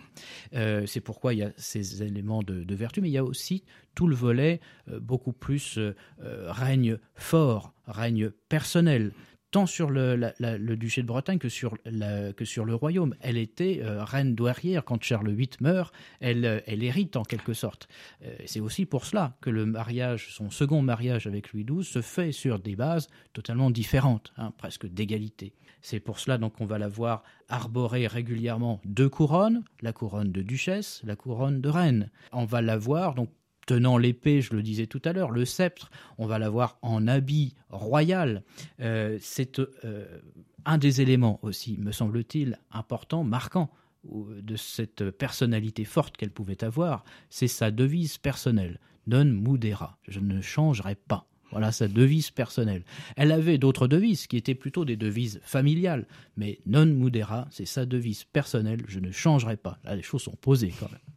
Euh, 0.54 0.86
c'est 0.86 1.00
pourquoi 1.00 1.34
il 1.34 1.40
y 1.40 1.42
a 1.42 1.52
ces 1.56 2.02
éléments 2.02 2.42
de, 2.42 2.74
vertu, 2.74 3.00
mais 3.00 3.08
il 3.08 3.12
y 3.12 3.18
a 3.18 3.24
aussi 3.24 3.64
tout 3.94 4.06
le 4.06 4.14
volet 4.14 4.60
euh, 4.88 5.00
beaucoup 5.00 5.32
plus 5.32 5.78
euh, 5.78 5.94
règne 6.18 6.98
fort, 7.14 7.72
règne 7.86 8.30
personnel, 8.48 9.12
tant 9.54 9.66
sur 9.66 9.88
le, 9.88 10.74
duché 10.74 11.02
de 11.02 11.06
Bretagne 11.06 11.38
que 11.38 11.48
sur, 11.48 11.76
le 11.86 12.74
royaume. 12.74 13.14
Elle 13.20 13.36
était 13.36 13.82
euh, 13.84 14.02
reine 14.02 14.34
douairière. 14.34 14.84
Quand 14.84 15.00
Charles 15.00 15.30
VIII 15.30 15.48
meurt, 15.60 15.94
elle, 16.18 16.44
euh, 16.44 16.60
elle 16.66 16.82
hérite 16.82 17.14
en 17.14 17.22
quelque 17.22 17.52
sorte. 17.52 17.86
Euh, 18.24 18.34
c'est 18.46 18.58
aussi 18.58 18.84
pour 18.84 19.04
cela 19.04 19.36
que 19.40 19.50
le 19.50 19.64
mariage, 19.64 20.34
son 20.34 20.50
second 20.50 20.82
mariage 20.82 21.28
avec 21.28 21.52
Louis 21.52 21.64
XII, 21.64 21.84
se 21.84 22.02
fait 22.02 22.32
sur 22.32 22.58
des 22.58 22.74
bases 22.74 23.06
totalement 23.32 23.70
différentes, 23.70 24.32
hein, 24.38 24.52
presque 24.58 24.86
d'égalité. 24.86 25.54
C'est 25.82 26.00
pour 26.00 26.18
cela 26.18 26.36
donc 26.36 26.56
qu'on 26.56 26.66
va 26.66 26.78
la 26.78 26.88
voir 26.88 27.22
arborer 27.48 28.08
régulièrement 28.08 28.80
deux 28.84 29.08
couronnes, 29.08 29.62
la 29.82 29.92
couronne 29.92 30.32
de 30.32 30.42
duchesse, 30.42 31.00
la 31.04 31.14
couronne 31.14 31.60
de 31.60 31.68
reine. 31.68 32.10
On 32.32 32.44
va 32.44 32.60
la 32.60 32.76
voir 32.76 33.14
donc 33.14 33.30
tenant 33.66 33.98
l'épée, 33.98 34.40
je 34.40 34.54
le 34.54 34.62
disais 34.62 34.86
tout 34.86 35.02
à 35.04 35.12
l'heure, 35.12 35.30
le 35.30 35.44
sceptre, 35.44 35.90
on 36.18 36.26
va 36.26 36.38
la 36.38 36.50
voir 36.50 36.78
en 36.82 37.06
habit 37.08 37.54
royal. 37.70 38.42
Euh, 38.80 39.18
c'est 39.20 39.58
euh, 39.58 40.20
un 40.64 40.78
des 40.78 41.00
éléments 41.00 41.38
aussi, 41.42 41.76
me 41.78 41.92
semble-t-il, 41.92 42.58
important, 42.70 43.24
marquant 43.24 43.70
de 44.04 44.56
cette 44.56 45.10
personnalité 45.10 45.84
forte 45.84 46.16
qu'elle 46.16 46.30
pouvait 46.30 46.62
avoir, 46.62 47.04
c'est 47.30 47.48
sa 47.48 47.70
devise 47.70 48.18
personnelle, 48.18 48.78
non 49.06 49.24
mudera, 49.24 49.98
je 50.08 50.20
ne 50.20 50.40
changerai 50.40 50.94
pas. 50.94 51.26
Voilà 51.50 51.70
sa 51.70 51.86
devise 51.86 52.30
personnelle. 52.30 52.82
Elle 53.16 53.30
avait 53.30 53.58
d'autres 53.58 53.86
devises 53.86 54.26
qui 54.26 54.36
étaient 54.36 54.56
plutôt 54.56 54.84
des 54.84 54.96
devises 54.96 55.40
familiales, 55.44 56.06
mais 56.36 56.58
non 56.66 56.86
mudera, 56.86 57.46
c'est 57.50 57.64
sa 57.64 57.86
devise 57.86 58.24
personnelle, 58.24 58.82
je 58.88 58.98
ne 58.98 59.12
changerai 59.12 59.56
pas. 59.56 59.78
Là, 59.84 59.94
les 59.94 60.02
choses 60.02 60.22
sont 60.22 60.36
posées 60.36 60.72
quand 60.78 60.90
même. 60.90 61.13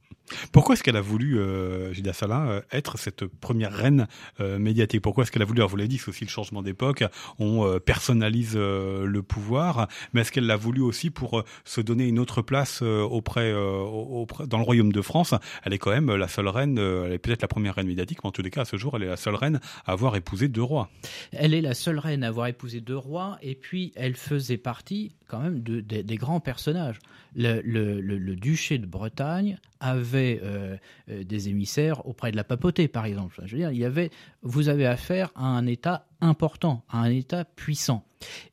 Pourquoi 0.52 0.74
est-ce 0.74 0.84
qu'elle 0.84 0.98
a 0.98 1.02
voulu, 1.02 1.40
euh, 1.40 1.94
Gilda 1.94 2.14
Salin, 2.14 2.48
euh, 2.48 2.62
être 2.72 2.98
cette 2.98 3.26
première 3.26 3.74
reine 3.74 4.08
euh, 4.40 4.60
médiatique? 4.60 5.02
Pourquoi 5.02 5.24
est-ce 5.24 5.32
qu'elle 5.32 5.42
a 5.42 5.46
voulu, 5.46 5.60
alors 5.60 5.70
vous 5.70 5.78
l'avez 5.78 5.88
dit, 5.88 5.98
c'est 5.98 6.10
aussi 6.10 6.26
le 6.26 6.30
changement 6.30 6.62
d'époque, 6.62 7.04
on 7.40 7.66
euh, 7.66 7.80
personnalise 7.80 8.54
euh, 8.56 9.06
le 9.06 9.24
pouvoir, 9.24 9.88
mais 10.14 10.22
est-ce 10.22 10.32
qu'elle 10.32 10.46
l'a 10.46 10.56
voulu 10.56 10.82
aussi 10.82 11.10
pour 11.10 11.44
se 11.66 11.82
donner 11.82 12.08
une 12.08 12.20
autre 12.20 12.42
place 12.42 12.82
auprès, 12.82 13.54
auprès, 13.54 14.48
dans 14.48 14.58
le 14.58 14.64
royaume 14.64 14.92
de 14.92 15.02
France? 15.02 15.34
Elle 15.64 15.74
est 15.74 15.78
quand 15.78 15.92
même 15.92 16.14
la 16.14 16.28
seule 16.28 16.48
reine, 16.48 16.78
elle 16.78 17.14
est 17.14 17.20
peut-être 17.20 17.42
la 17.42 17.48
première 17.48 17.76
reine 17.76 17.88
médiatique, 17.88 18.20
mais 18.24 18.28
en 18.28 18.32
tous 18.32 18.42
les 18.42 18.50
cas, 18.50 18.62
à 18.62 18.66
ce 18.66 18.78
jour, 18.78 18.96
elle 18.96 19.04
est 19.04 19.08
la 19.08 19.18
seule 19.18 19.36
reine 19.36 19.60
à 19.86 19.92
avoir 19.92 20.16
épousé 20.16 20.48
deux 20.48 20.64
rois. 20.64 20.90
Elle 21.32 21.54
est 21.54 21.62
la 21.62 21.74
seule 21.74 22.00
reine 22.00 22.24
à 22.24 22.28
avoir 22.28 22.48
épousé 22.48 22.82
deux 22.82 22.98
rois, 22.98 23.38
et 23.42 23.56
puis 23.56 23.92
elle 23.96 24.16
faisait 24.16 24.58
partie 24.58 25.12
quand 25.28 25.40
même 25.40 25.62
de- 25.62 25.82
de- 25.82 26.02
des 26.02 26.16
grands 26.16 26.40
personnages. 26.40 27.00
Le, 27.36 28.36
duché 28.36 28.78
de 28.78 28.86
Bretagne 28.86 29.58
avait 29.80 30.40
euh, 30.44 30.78
euh, 31.10 31.24
des 31.24 31.50
émissaires 31.50 32.06
auprès 32.08 32.32
de 32.32 32.36
la 32.36 32.44
papauté, 32.44 32.88
par 32.88 33.06
exemple. 33.06 33.42
Je 33.46 33.52
veux 33.52 33.58
dire, 33.60 33.72
il 33.72 33.78
y 33.78 33.86
avait, 33.86 34.10
vous 34.42 34.70
avez 34.70 34.86
affaire 34.88 35.32
à 35.36 35.46
un 35.46 35.66
État 35.68 36.08
important, 36.22 36.84
à 36.90 37.00
un 37.00 37.12
État 37.12 37.46
puissant. 37.46 38.06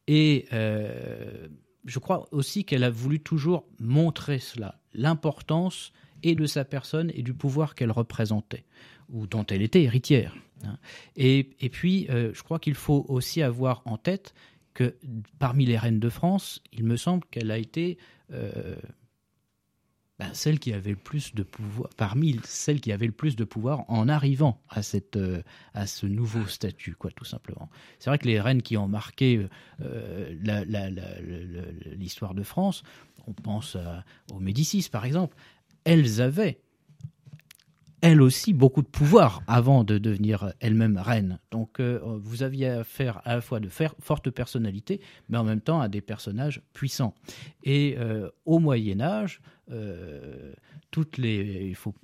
Et 0.07 0.47
euh, 0.53 1.47
je 1.85 1.99
crois 1.99 2.29
aussi 2.33 2.65
qu'elle 2.65 2.85
a 2.85 2.91
voulu 2.91 3.21
toujours 3.21 3.65
montrer 3.79 4.39
cela, 4.39 4.81
l'importance 4.93 5.93
et 6.23 6.35
de 6.35 6.47
sa 6.47 6.65
personne 6.65 7.11
et 7.15 7.23
du 7.23 7.35
pouvoir 7.35 7.75
qu'elle 7.75 7.91
représentait, 7.93 8.65
ou 9.11 9.27
dont 9.27 9.45
elle 9.47 9.63
était 9.63 9.83
héritière. 9.83 10.35
hein. 10.65 10.79
Et, 11.17 11.45
puis, 11.71 12.07
je 12.09 12.43
crois 12.43 12.59
qu'il 12.59 12.75
faut 12.75 13.05
aussi 13.09 13.43
avoir 13.43 13.83
en 13.85 13.97
tête 13.99 14.35
que 14.75 14.97
parmi 15.39 15.65
les 15.65 15.79
reines 15.79 16.01
de 16.01 16.09
France, 16.09 16.61
il 16.73 16.85
me 16.85 16.97
semble 16.97 17.25
qu'elle 17.31 17.51
a 17.51 17.59
été 17.59 17.97
euh, 18.33 18.77
ben, 20.19 20.33
celle 20.33 20.59
qui 20.59 20.73
avait 20.73 20.91
le 20.91 20.97
plus 20.97 21.35
de 21.35 21.43
pouvoir, 21.43 21.89
parmi 21.97 22.39
celles 22.45 22.81
qui 22.81 22.93
avait 22.93 23.07
le 23.07 23.13
plus 23.13 23.37
de 23.37 23.45
pouvoir 23.45 23.85
en 23.89 24.09
arrivant 24.09 24.61
à, 24.69 24.83
cette, 24.83 25.17
euh, 25.17 25.43
à 25.73 25.87
ce 25.87 26.07
nouveau 26.07 26.47
statut, 26.47 26.95
quoi, 26.95 27.11
tout 27.13 27.25
simplement. 27.25 27.71
C'est 27.99 28.11
vrai 28.11 28.19
que 28.19 28.27
les 28.27 28.41
reines 28.41 28.63
qui 28.63 28.77
ont 28.77 28.89
marqué 28.89 29.47
euh, 29.81 30.35
l'histoire 31.97 32.35
de 32.35 32.43
France, 32.43 32.83
on 33.27 33.33
pense 33.33 33.77
aux 34.33 34.41
Médicis 34.41 34.89
par 34.91 35.05
exemple, 35.05 35.37
elles 35.85 36.21
avaient 36.21 36.61
elles 38.05 38.21
aussi 38.21 38.53
beaucoup 38.53 38.83
de 38.83 38.87
pouvoir 38.87 39.43
avant 39.47 39.83
de 39.83 39.97
devenir 39.97 40.53
elles-mêmes 40.61 40.99
reines. 40.99 41.39
Donc 41.51 41.81
euh, 41.81 41.99
vous 42.23 42.43
aviez 42.43 42.69
affaire 42.69 43.23
à 43.25 43.37
la 43.37 43.41
fois 43.41 43.61
de 43.61 43.69
faire, 43.71 43.95
fortes 43.99 44.29
personnalités, 44.29 45.01
mais 45.31 45.39
en 45.39 45.45
même 45.45 45.63
temps 45.63 45.81
à 45.81 45.89
des 45.89 46.03
personnages 46.03 46.61
puissants. 46.75 47.15
Et 47.63 47.97
euh, 47.99 48.29
au 48.45 48.59
Moyen 48.59 49.01
Âge, 49.01 49.41
euh, 49.71 50.53
toutes 50.91 51.17
les, 51.17 51.67
il 51.67 51.75
faut 51.75 51.95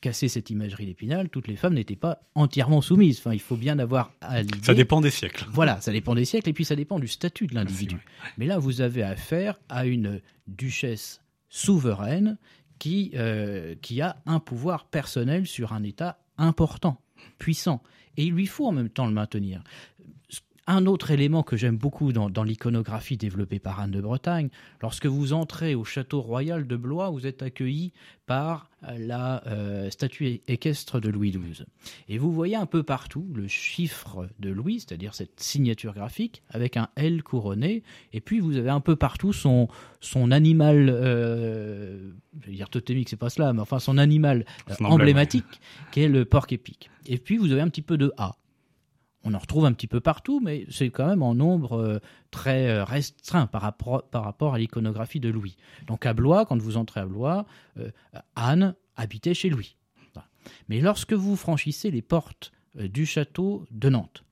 casser 0.00 0.28
cette 0.28 0.48
imagerie 0.48 0.86
d'épinal, 0.86 1.28
toutes 1.28 1.48
les 1.48 1.56
femmes 1.56 1.74
n'étaient 1.74 1.94
pas 1.94 2.22
entièrement 2.34 2.80
soumises. 2.80 3.18
Enfin, 3.18 3.34
il 3.34 3.40
faut 3.40 3.56
bien 3.58 3.78
avoir 3.78 4.12
à 4.22 4.40
l'idée. 4.40 4.56
Ça 4.62 4.72
dépend 4.72 5.02
des 5.02 5.10
siècles. 5.10 5.44
Voilà, 5.52 5.78
ça 5.82 5.92
dépend 5.92 6.14
des 6.14 6.24
siècles 6.24 6.48
et 6.48 6.54
puis 6.54 6.64
ça 6.64 6.74
dépend 6.74 6.98
du 6.98 7.08
statut 7.08 7.48
de 7.48 7.54
l'individu. 7.54 7.98
Mais 8.38 8.46
là, 8.46 8.58
vous 8.58 8.80
avez 8.80 9.02
affaire 9.02 9.60
à 9.68 9.84
une 9.84 10.22
duchesse 10.46 11.20
souveraine 11.50 12.38
qui, 12.78 13.12
euh, 13.14 13.74
qui 13.80 14.00
a 14.00 14.16
un 14.26 14.40
pouvoir 14.40 14.86
personnel 14.86 15.46
sur 15.46 15.72
un 15.72 15.82
État 15.82 16.18
important, 16.38 17.00
puissant. 17.38 17.82
Et 18.16 18.24
il 18.24 18.32
lui 18.32 18.46
faut 18.46 18.66
en 18.66 18.72
même 18.72 18.90
temps 18.90 19.06
le 19.06 19.12
maintenir. 19.12 19.62
Un 20.66 20.86
autre 20.86 21.10
élément 21.10 21.42
que 21.42 21.56
j'aime 21.56 21.76
beaucoup 21.76 22.12
dans, 22.12 22.30
dans 22.30 22.42
l'iconographie 22.42 23.18
développée 23.18 23.58
par 23.58 23.80
Anne 23.80 23.90
de 23.90 24.00
Bretagne, 24.00 24.48
lorsque 24.80 25.04
vous 25.04 25.34
entrez 25.34 25.74
au 25.74 25.84
château 25.84 26.22
royal 26.22 26.66
de 26.66 26.76
Blois, 26.76 27.10
vous 27.10 27.26
êtes 27.26 27.42
accueilli 27.42 27.92
par 28.26 28.70
la 28.96 29.46
euh, 29.46 29.90
statue 29.90 30.40
équestre 30.48 31.00
de 31.00 31.10
Louis 31.10 31.32
XII. 31.32 31.66
Et 32.08 32.16
vous 32.16 32.32
voyez 32.32 32.56
un 32.56 32.64
peu 32.64 32.82
partout 32.82 33.26
le 33.34 33.46
chiffre 33.46 34.26
de 34.38 34.50
Louis, 34.50 34.80
c'est-à-dire 34.80 35.14
cette 35.14 35.38
signature 35.38 35.92
graphique, 35.92 36.42
avec 36.48 36.78
un 36.78 36.88
L 36.96 37.22
couronné, 37.22 37.82
et 38.14 38.22
puis 38.22 38.40
vous 38.40 38.56
avez 38.56 38.70
un 38.70 38.80
peu 38.80 38.96
partout 38.96 39.34
son, 39.34 39.68
son 40.00 40.30
animal, 40.30 40.88
euh, 40.88 42.10
je 42.40 42.46
vais 42.46 42.56
dire 42.56 42.70
totémique, 42.70 43.10
c'est 43.10 43.16
pas 43.16 43.30
cela, 43.30 43.52
mais 43.52 43.60
enfin 43.60 43.80
son 43.80 43.98
animal 43.98 44.46
euh, 44.70 44.74
emblème, 44.80 44.92
emblématique, 44.92 45.60
qui 45.92 46.00
est 46.00 46.08
le 46.08 46.24
porc 46.24 46.46
épic. 46.50 46.90
Et 47.06 47.18
puis 47.18 47.36
vous 47.36 47.52
avez 47.52 47.60
un 47.60 47.68
petit 47.68 47.82
peu 47.82 47.98
de 47.98 48.12
A. 48.16 48.36
On 49.24 49.32
en 49.34 49.38
retrouve 49.38 49.64
un 49.64 49.72
petit 49.72 49.86
peu 49.86 50.00
partout, 50.00 50.40
mais 50.40 50.66
c'est 50.70 50.90
quand 50.90 51.06
même 51.06 51.22
en 51.22 51.34
nombre 51.34 51.72
euh, 51.78 51.98
très 52.30 52.68
euh, 52.68 52.84
restreint 52.84 53.46
par 53.46 53.62
rapport, 53.62 54.54
à 54.54 54.58
l'iconographie 54.58 55.20
de 55.20 55.30
Louis. 55.30 55.56
Donc 55.86 56.04
à 56.06 56.12
Blois, 56.12 56.44
quand 56.44 56.60
vous 56.60 56.76
entrez 56.76 57.00
à 57.00 57.06
Blois, 57.06 57.46
euh, 57.78 57.90
Anne 58.36 58.74
habitait 58.96 59.34
chez 59.34 59.48
Louis. 59.48 59.76
Mais 60.68 60.80
lorsque 60.80 61.14
vous 61.14 61.36
franchissez 61.36 61.90
les 61.90 62.02
portes 62.02 62.52
du 62.74 63.06
château 63.06 63.64
de 63.70 63.88
Nantes, 63.88 64.24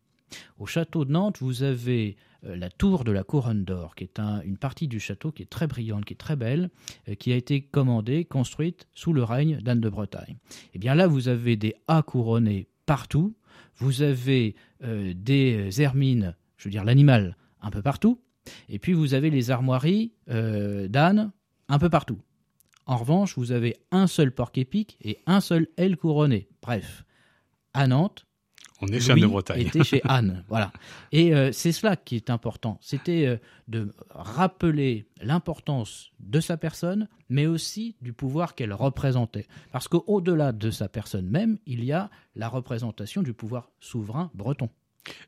au 0.59 0.67
château 0.67 1.05
de 1.07 1.13
Nantes, 1.13 1.39
vous 1.41 1.63
avez 1.63 2.17
la 2.43 2.69
tour 2.71 3.05
de 3.05 3.13
la 3.13 3.23
couronne 3.23 3.65
d'or, 3.65 3.95
qui 3.95 4.05
est 4.05 4.19
un- 4.19 4.43
une 4.43 4.57
partie 4.59 4.89
du 4.89 4.99
château 5.01 5.31
qui 5.33 5.43
est 5.43 5.47
très 5.51 5.67
brillante, 5.69 6.05
qui 6.05 6.13
est 6.13 6.17
très 6.17 6.37
belle, 6.37 6.71
qui 7.19 7.33
a 7.33 7.37
été 7.37 7.63
commandée, 7.63 8.25
construite 8.25 8.89
sous 8.95 9.13
le 9.13 9.23
règne 9.25 9.59
d'Anne 9.63 9.81
de 9.81 9.89
Bretagne. 9.89 10.37
Et 10.75 10.79
bien 10.79 10.95
là, 10.95 11.07
vous 11.07 11.29
avez 11.29 11.57
des 11.57 11.75
A 11.89 12.03
couronnés 12.03 12.67
partout, 12.87 13.35
vous 13.77 14.03
avez 14.03 14.55
euh, 14.83 15.13
des 15.15 15.81
hermines, 15.81 16.37
je 16.57 16.65
veux 16.65 16.71
dire 16.71 16.85
l'animal, 16.85 17.37
un 17.61 17.71
peu 17.71 17.83
partout, 17.83 18.21
et 18.69 18.79
puis 18.79 18.93
vous 18.93 19.15
avez 19.15 19.31
les 19.31 19.51
armoiries 19.51 20.13
euh, 20.29 20.89
d'Anne 20.89 21.33
un 21.69 21.79
peu 21.79 21.91
partout. 21.91 22.19
En 22.87 22.97
revanche, 22.97 23.39
vous 23.39 23.53
avez 23.53 23.77
un 23.91 24.07
seul 24.07 24.33
porc 24.33 24.53
épic 24.57 24.99
et 25.03 25.19
un 25.27 25.41
seul 25.41 25.69
L 25.77 25.97
couronné. 25.97 26.49
Bref, 26.61 27.05
à 27.75 27.87
Nantes, 27.87 28.27
On 28.83 28.89
est 28.89 28.99
chez 28.99 29.13
Anne 29.13 29.21
de 29.21 29.27
Bretagne. 29.27 29.61
était 29.61 29.85
chez 29.85 30.01
Anne, 30.05 30.45
voilà. 30.49 30.73
Et 31.13 31.35
euh, 31.35 31.53
c'est 31.53 31.71
cela 31.71 31.95
qui 31.95 32.17
est 32.17 32.31
important. 32.31 32.79
C'était 32.81 33.27
euh, 33.27 33.37
de 33.69 33.93
rappeler 34.11 35.07
l'importance 35.23 36.11
de 36.19 36.41
sa 36.41 36.57
personne, 36.57 37.09
mais 37.29 37.47
aussi 37.47 37.95
du 38.03 38.13
pouvoir 38.13 38.57
qu'elle 38.57 38.73
représentait. 38.73 39.47
Parce 39.71 39.87
qu'au-delà 39.87 40.51
de 40.51 40.71
sa 40.73 40.89
personne 40.89 41.29
même, 41.29 41.59
il 41.65 41.85
y 41.85 41.93
a 41.93 42.11
la 42.35 42.49
représentation 42.49 43.23
du 43.23 43.33
pouvoir 43.33 43.71
souverain 43.79 44.33
breton. 44.35 44.69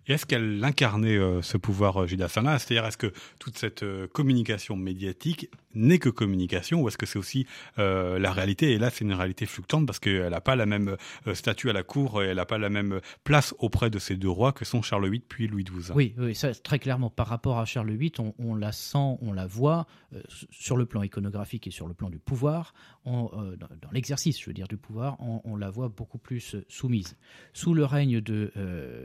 Et 0.07 0.15
est-ce 0.15 0.27
qu'elle 0.27 0.63
incarnait 0.65 1.17
euh, 1.17 1.41
ce 1.41 1.57
pouvoir 1.57 2.03
euh, 2.03 2.29
Sana 2.29 2.59
C'est-à-dire, 2.59 2.87
est-ce 2.87 2.99
que 2.99 3.13
toute 3.39 3.57
cette 3.57 3.85
communication 4.13 4.77
médiatique 4.77 5.49
n'est 5.75 5.99
que 5.99 6.09
communication 6.09 6.83
ou 6.83 6.89
est-ce 6.89 6.99
que 6.99 7.07
c'est 7.07 7.19
aussi 7.19 7.47
euh, 7.79 8.19
la 8.19 8.33
réalité? 8.33 8.73
Et 8.73 8.79
là, 8.79 8.91
c'est 8.91 9.05
une 9.05 9.13
réalité 9.13 9.47
fluctuante 9.47 9.87
parce 9.87 9.99
qu'elle 9.99 10.31
n'a 10.31 10.41
pas 10.41 10.57
la 10.57 10.67
même 10.67 10.97
statut 11.35 11.71
à 11.71 11.73
la 11.73 11.83
cour 11.83 12.23
et 12.23 12.27
elle 12.27 12.37
n'a 12.37 12.47
pas 12.47 12.59
la 12.59 12.71
même 12.71 13.01
place 13.25 13.55
auprès 13.59 13.91
de 13.91 13.99
ces 13.99 14.17
deux 14.17 14.29
rois 14.29 14.53
que 14.53 14.65
sont 14.65 14.83
Charles 14.83 15.09
VIII 15.09 15.21
puis 15.21 15.47
Louis 15.47 15.65
XII. 15.65 15.93
Oui, 15.95 16.15
très 16.63 16.79
clairement, 16.79 17.11
par 17.11 17.27
rapport 17.27 17.59
à 17.59 17.65
Charles 17.65 17.91
VIII, 17.91 18.13
on, 18.39 18.55
la 18.55 18.73
sent, 18.73 19.17
on 19.21 19.33
la 19.33 19.47
voit 19.47 19.87
sur 20.51 20.77
le 20.77 20.87
plan 20.87 21.03
iconographique 21.03 21.67
et 21.67 21.71
sur 21.71 21.89
le 21.89 21.95
plan 21.95 22.11
du 22.11 22.19
pouvoir, 22.19 22.75
dans, 23.05 23.31
l'exercice, 23.93 24.41
je 24.41 24.47
veux 24.47 24.55
dire, 24.55 24.69
du 24.69 24.77
pouvoir, 24.77 25.17
on, 25.21 25.57
la 25.57 25.71
voit 25.71 25.89
beaucoup 25.89 26.19
plus 26.19 26.57
soumise. 26.69 27.17
Sous 27.53 27.75
le 27.75 27.85
règne 27.85 28.21
de, 28.21 28.53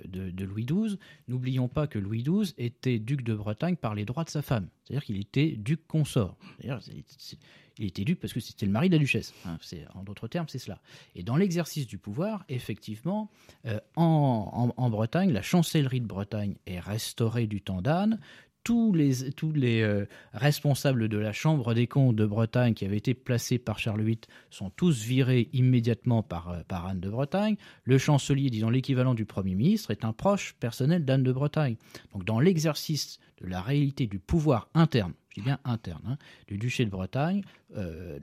de, 0.05 0.29
de 0.29 0.45
Louis 0.45 0.65
XII, 0.65 0.97
n'oublions 1.27 1.67
pas 1.67 1.87
que 1.87 1.99
Louis 1.99 2.23
XII 2.23 2.53
était 2.57 2.99
duc 2.99 3.23
de 3.23 3.33
Bretagne 3.33 3.75
par 3.75 3.95
les 3.95 4.05
droits 4.05 4.23
de 4.23 4.29
sa 4.29 4.41
femme. 4.41 4.67
C'est-à-dire 4.89 5.05
qu'il 5.05 5.17
était 5.17 5.51
duc 5.51 5.85
consort. 5.87 6.35
il 6.63 7.85
était 7.85 8.03
duc 8.03 8.19
parce 8.19 8.33
que 8.33 8.39
c'était 8.39 8.65
le 8.65 8.71
mari 8.71 8.89
de 8.89 8.95
la 8.95 8.99
duchesse. 8.99 9.35
Hein, 9.45 9.59
en 9.93 10.03
d'autres 10.03 10.27
termes, 10.27 10.47
c'est 10.47 10.57
cela. 10.57 10.81
Et 11.15 11.21
dans 11.21 11.35
l'exercice 11.35 11.85
du 11.85 11.99
pouvoir, 11.99 12.43
effectivement, 12.49 13.29
euh, 13.67 13.79
en, 13.95 14.89
Bretagne, 14.89 15.31
la 15.31 15.43
chancellerie 15.43 16.01
de 16.01 16.07
Bretagne 16.07 16.55
est 16.65 16.79
restaurée 16.79 17.45
du 17.45 17.61
temps 17.61 17.83
d'Anne 17.83 18.19
tous 18.63 18.93
les, 18.93 19.31
tous 19.31 19.51
les 19.51 19.81
euh, 19.81 20.05
responsables 20.33 21.07
de 21.07 21.17
la 21.17 21.31
Chambre 21.31 21.73
des 21.73 21.87
comptes 21.87 22.15
de 22.15 22.25
Bretagne 22.25 22.73
qui 22.73 22.85
avaient 22.85 22.97
été 22.97 23.13
placés 23.13 23.57
par 23.57 23.79
Charles 23.79 24.01
VIII 24.01 24.19
sont 24.49 24.69
tous 24.69 25.03
virés 25.03 25.49
immédiatement 25.53 26.23
par, 26.23 26.49
euh, 26.49 26.61
par 26.67 26.85
Anne 26.85 26.99
de 26.99 27.09
Bretagne. 27.09 27.55
Le 27.83 27.97
chancelier, 27.97 28.49
disons 28.49 28.69
l'équivalent 28.69 29.13
du 29.13 29.25
Premier 29.25 29.55
ministre, 29.55 29.91
est 29.91 30.05
un 30.05 30.13
proche 30.13 30.55
personnel 30.59 31.05
d'Anne 31.05 31.23
de 31.23 31.31
Bretagne. 31.31 31.77
Donc 32.13 32.25
dans 32.25 32.39
l'exercice 32.39 33.19
de 33.41 33.47
la 33.47 33.61
réalité 33.61 34.07
du 34.07 34.19
pouvoir 34.19 34.69
interne, 34.73 35.13
je 35.29 35.35
dis 35.35 35.41
bien 35.41 35.59
interne, 35.63 36.01
hein, 36.05 36.17
du 36.47 36.57
duché 36.57 36.85
de 36.85 36.89
Bretagne, 36.89 37.43
euh, 37.77 38.19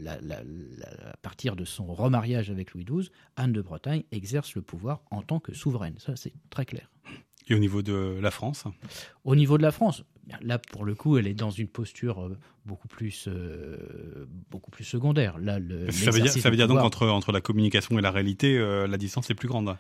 à 1.13 1.17
partir 1.19 1.57
de 1.57 1.65
son 1.65 1.87
remariage 1.87 2.51
avec 2.51 2.73
Louis 2.73 2.85
XII, 2.85 3.11
Anne 3.37 3.53
de 3.53 3.63
Bretagne 3.63 4.05
exerce 4.13 4.55
le 4.55 4.63
pouvoir 4.63 5.03
en 5.11 5.23
tant 5.23 5.41
que 5.41 5.55
souveraine. 5.55 5.95
Ça, 5.99 6.17
c'est 6.17 6.35
très 6.51 6.67
clair. 6.67 6.91
Et 7.49 7.55
au 7.55 7.59
niveau 7.59 7.83
de 7.83 8.19
la 8.21 8.31
France? 8.31 8.65
Au 9.25 9.37
niveau 9.37 9.57
de 9.57 9.63
la 9.63 9.71
France, 9.71 10.05
Là, 10.41 10.59
pour 10.59 10.85
le 10.85 10.95
coup, 10.95 11.19
elle 11.19 11.27
est 11.29 11.35
dans 11.35 11.51
une 11.51 11.69
posture 11.69 12.21
euh, 12.21 12.37
beaucoup 12.65 12.89
plus, 12.89 13.29
euh, 13.29 14.27
beaucoup 14.51 14.71
plus 14.73 14.85
secondaire. 14.85 15.39
Là, 15.39 15.59
le, 15.61 15.91
ça 15.93 16.11
veut 16.11 16.21
dire, 16.21 16.33
ça 16.33 16.51
veut 16.51 16.57
dire 16.57 16.67
donc 16.67 16.81
entre, 16.81 17.07
entre 17.07 17.31
la 17.31 17.41
communication 17.41 17.99
et 17.99 18.03
la 18.03 18.11
réalité, 18.11 18.59
euh, 18.59 18.89
la 18.89 18.99
distance 18.99 19.31
est 19.31 19.35
plus 19.35 19.49
grande. 19.49 19.77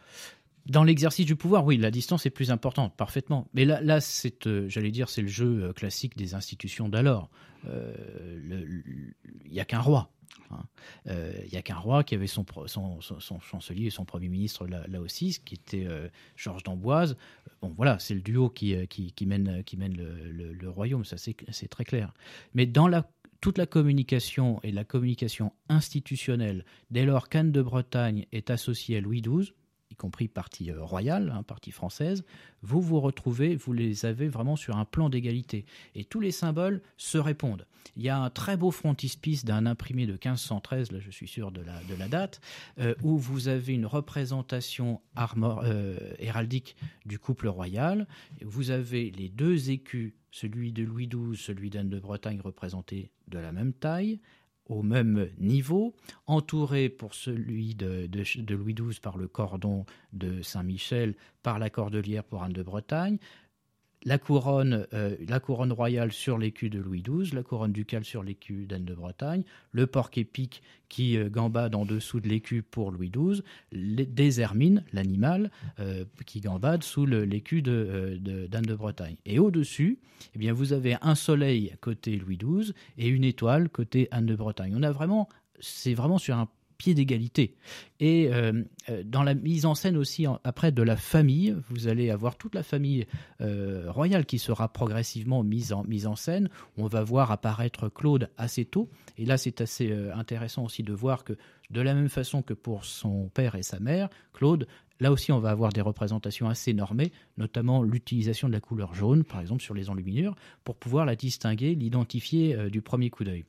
Dans 0.66 0.84
l'exercice 0.84 1.26
du 1.26 1.36
pouvoir, 1.36 1.64
oui, 1.64 1.76
la 1.76 1.90
distance 1.90 2.26
est 2.26 2.30
plus 2.30 2.50
importante, 2.50 2.96
parfaitement. 2.96 3.48
Mais 3.54 3.64
là, 3.64 3.80
là 3.80 4.00
c'est, 4.00 4.48
j'allais 4.68 4.90
dire, 4.90 5.08
c'est 5.08 5.22
le 5.22 5.28
jeu 5.28 5.72
classique 5.72 6.16
des 6.16 6.34
institutions 6.34 6.88
d'alors. 6.88 7.30
Il 7.64 9.14
n'y 9.50 9.60
a 9.60 9.64
qu'un 9.64 9.80
roi. 9.80 10.10
Il 10.50 11.12
hein. 11.12 11.30
n'y 11.50 11.58
a 11.58 11.62
qu'un 11.62 11.76
roi 11.76 12.04
qui 12.04 12.14
avait 12.14 12.26
son, 12.26 12.44
son, 12.66 13.00
son, 13.00 13.40
chancelier 13.40 13.86
et 13.86 13.90
son 13.90 14.04
premier 14.04 14.28
ministre 14.28 14.66
là, 14.66 15.00
aussi, 15.00 15.40
qui 15.44 15.54
était 15.54 15.86
Georges 16.36 16.62
d'Amboise. 16.62 17.16
Bon, 17.62 17.72
voilà, 17.76 17.98
c'est 17.98 18.14
le 18.14 18.20
duo 18.20 18.50
qui, 18.50 18.74
euh, 18.74 18.86
qui, 18.86 19.26
mène, 19.26 19.64
qui 19.64 19.76
mène 19.76 19.94
le, 19.96 20.70
royaume, 20.70 21.04
ça 21.04 21.16
c'est 21.16 21.68
très 21.68 21.84
clair. 21.84 22.12
Mais 22.54 22.66
dans 22.66 22.88
la, 22.88 23.08
toute 23.40 23.58
la 23.58 23.66
communication 23.66 24.60
et 24.62 24.72
la 24.72 24.84
communication 24.84 25.52
institutionnelle, 25.68 26.64
dès 26.90 27.04
lors 27.04 27.28
qu'Anne 27.28 27.52
de 27.52 27.62
Bretagne 27.62 28.26
est 28.32 28.50
associée 28.50 28.98
à 28.98 29.00
Louis 29.00 29.22
XII, 29.22 29.52
y 29.90 29.94
compris 29.94 30.28
partie 30.28 30.70
euh, 30.70 30.82
royale, 30.82 31.32
hein, 31.34 31.42
partie 31.42 31.70
française, 31.70 32.24
vous 32.62 32.80
vous 32.80 33.00
retrouvez, 33.00 33.56
vous 33.56 33.72
les 33.72 34.06
avez 34.06 34.28
vraiment 34.28 34.56
sur 34.56 34.76
un 34.76 34.84
plan 34.84 35.08
d'égalité. 35.08 35.64
Et 35.94 36.04
tous 36.04 36.20
les 36.20 36.32
symboles 36.32 36.82
se 36.96 37.18
répondent. 37.18 37.66
Il 37.94 38.02
y 38.02 38.08
a 38.08 38.18
un 38.18 38.30
très 38.30 38.56
beau 38.56 38.70
frontispice 38.70 39.44
d'un 39.44 39.66
imprimé 39.66 40.06
de 40.06 40.12
1513, 40.12 40.92
là 40.92 40.98
je 40.98 41.10
suis 41.10 41.28
sûr 41.28 41.52
de 41.52 41.60
la, 41.60 41.80
de 41.84 41.94
la 41.94 42.08
date, 42.08 42.40
euh, 42.78 42.94
où 43.02 43.16
vous 43.16 43.48
avez 43.48 43.74
une 43.74 43.86
représentation 43.86 45.00
euh, 45.18 45.98
héraldique 46.18 46.76
du 47.04 47.18
couple 47.18 47.48
royal. 47.48 48.06
Vous 48.42 48.70
avez 48.70 49.10
les 49.10 49.28
deux 49.28 49.70
écus, 49.70 50.14
celui 50.30 50.72
de 50.72 50.82
Louis 50.82 51.06
XII, 51.06 51.36
celui 51.36 51.70
d'Anne 51.70 51.88
de 51.88 52.00
Bretagne 52.00 52.40
représentés 52.40 53.10
de 53.28 53.38
la 53.38 53.52
même 53.52 53.72
taille, 53.72 54.20
au 54.68 54.82
même 54.82 55.28
niveau, 55.38 55.94
entouré 56.26 56.88
pour 56.88 57.14
celui 57.14 57.74
de, 57.74 58.08
Louis 58.54 58.74
XII 58.74 59.00
par 59.00 59.16
le 59.16 59.28
cordon 59.28 59.86
de 60.12 60.42
Saint-Michel, 60.42 61.14
par 61.42 61.58
la 61.58 61.70
cordelière 61.70 62.24
pour 62.24 62.42
Anne 62.42 62.52
de 62.52 62.62
Bretagne, 62.62 63.18
la 64.06 64.18
couronne, 64.18 64.86
euh, 64.94 65.16
la 65.28 65.40
couronne 65.40 65.72
royale 65.72 66.12
sur 66.12 66.38
l'écu 66.38 66.70
de 66.70 66.78
Louis 66.78 67.02
XII, 67.02 67.34
la 67.34 67.42
couronne 67.42 67.72
ducale 67.72 68.04
sur 68.04 68.22
l'écu 68.22 68.64
d'Anne 68.64 68.84
de 68.84 68.94
Bretagne, 68.94 69.42
le 69.72 69.88
porc-épic 69.88 70.62
qui 70.88 71.18
euh, 71.18 71.28
gambade 71.28 71.74
en 71.74 71.84
dessous 71.84 72.20
de 72.20 72.28
l'écu 72.28 72.62
pour 72.62 72.92
Louis 72.92 73.10
XII, 73.10 73.42
des 73.72 74.40
hermines, 74.40 74.84
l'animal, 74.92 75.50
euh, 75.80 76.04
qui 76.24 76.40
gambade 76.40 76.84
sous 76.84 77.04
l'écu 77.04 77.62
d'Anne 77.62 78.20
de, 78.20 78.46
de, 78.48 78.74
Bretagne. 78.74 79.16
Et 79.26 79.40
au-dessus, 79.40 79.98
eh 80.36 80.38
bien, 80.38 80.52
vous 80.52 80.72
avez 80.72 80.96
un 81.02 81.16
soleil 81.16 81.74
côté 81.80 82.16
Louis 82.16 82.38
XII 82.38 82.72
et 82.98 83.08
une 83.08 83.24
étoile 83.24 83.68
côté 83.68 84.06
Anne 84.12 84.26
de 84.26 84.36
Bretagne. 84.36 84.72
On 84.76 84.84
a 84.84 84.92
vraiment, 84.92 85.28
c'est 85.58 85.94
vraiment 85.94 86.18
sur 86.18 86.36
un 86.36 86.48
pied 86.78 86.94
d'égalité. 86.94 87.54
Et 88.00 88.28
euh, 88.32 88.62
euh, 88.88 89.02
dans 89.04 89.22
la 89.22 89.34
mise 89.34 89.66
en 89.66 89.74
scène 89.74 89.96
aussi, 89.96 90.26
après, 90.44 90.72
de 90.72 90.82
la 90.82 90.96
famille, 90.96 91.56
vous 91.70 91.88
allez 91.88 92.10
avoir 92.10 92.36
toute 92.36 92.54
la 92.54 92.62
famille 92.62 93.06
euh, 93.40 93.90
royale 93.90 94.26
qui 94.26 94.38
sera 94.38 94.68
progressivement 94.68 95.42
mise 95.42 95.72
en, 95.72 95.84
mise 95.84 96.06
en 96.06 96.16
scène. 96.16 96.48
On 96.76 96.86
va 96.86 97.02
voir 97.02 97.30
apparaître 97.30 97.88
Claude 97.88 98.30
assez 98.36 98.64
tôt. 98.64 98.88
Et 99.18 99.24
là, 99.24 99.38
c'est 99.38 99.60
assez 99.60 99.92
intéressant 100.14 100.64
aussi 100.64 100.82
de 100.82 100.92
voir 100.92 101.24
que, 101.24 101.34
de 101.70 101.80
la 101.80 101.94
même 101.94 102.08
façon 102.08 102.42
que 102.42 102.54
pour 102.54 102.84
son 102.84 103.28
père 103.28 103.54
et 103.54 103.62
sa 103.62 103.80
mère, 103.80 104.08
Claude 104.32 104.66
Là 105.00 105.12
aussi, 105.12 105.32
on 105.32 105.38
va 105.38 105.50
avoir 105.50 105.72
des 105.72 105.80
représentations 105.80 106.48
assez 106.48 106.72
normées, 106.72 107.12
notamment 107.36 107.82
l'utilisation 107.82 108.48
de 108.48 108.52
la 108.52 108.60
couleur 108.60 108.94
jaune, 108.94 109.24
par 109.24 109.40
exemple, 109.40 109.62
sur 109.62 109.74
les 109.74 109.90
enluminures, 109.90 110.34
pour 110.64 110.76
pouvoir 110.76 111.04
la 111.04 111.16
distinguer, 111.16 111.74
l'identifier 111.74 112.54
euh, 112.54 112.70
du 112.70 112.80
premier 112.80 113.10
coup 113.10 113.24
d'œil. 113.24 113.44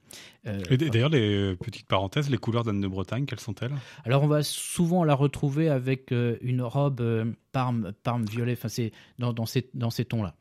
Euh, 0.45 0.61
et 0.69 0.77
d'ailleurs, 0.77 1.09
les 1.09 1.35
euh, 1.35 1.55
petites 1.55 1.87
parenthèses, 1.87 2.29
les 2.29 2.37
couleurs 2.37 2.63
d'Anne 2.63 2.81
de 2.81 2.87
Bretagne, 2.87 3.25
quelles 3.25 3.39
sont-elles? 3.39 3.73
Alors, 4.03 4.23
on 4.23 4.27
va 4.27 4.43
souvent 4.43 5.03
la 5.03 5.15
retrouver 5.15 5.69
avec 5.69 6.11
une 6.41 6.61
robe 6.61 7.01
parme, 7.51 7.93
parme 8.03 8.25
violet, 8.25 8.53
enfin, 8.53 8.69
c'est 8.69 8.91
dans, 9.19 9.33
dans 9.33 9.45
ces, 9.45 9.69
dans 9.73 9.89
ces 9.89 10.05
tons-là. 10.05 10.35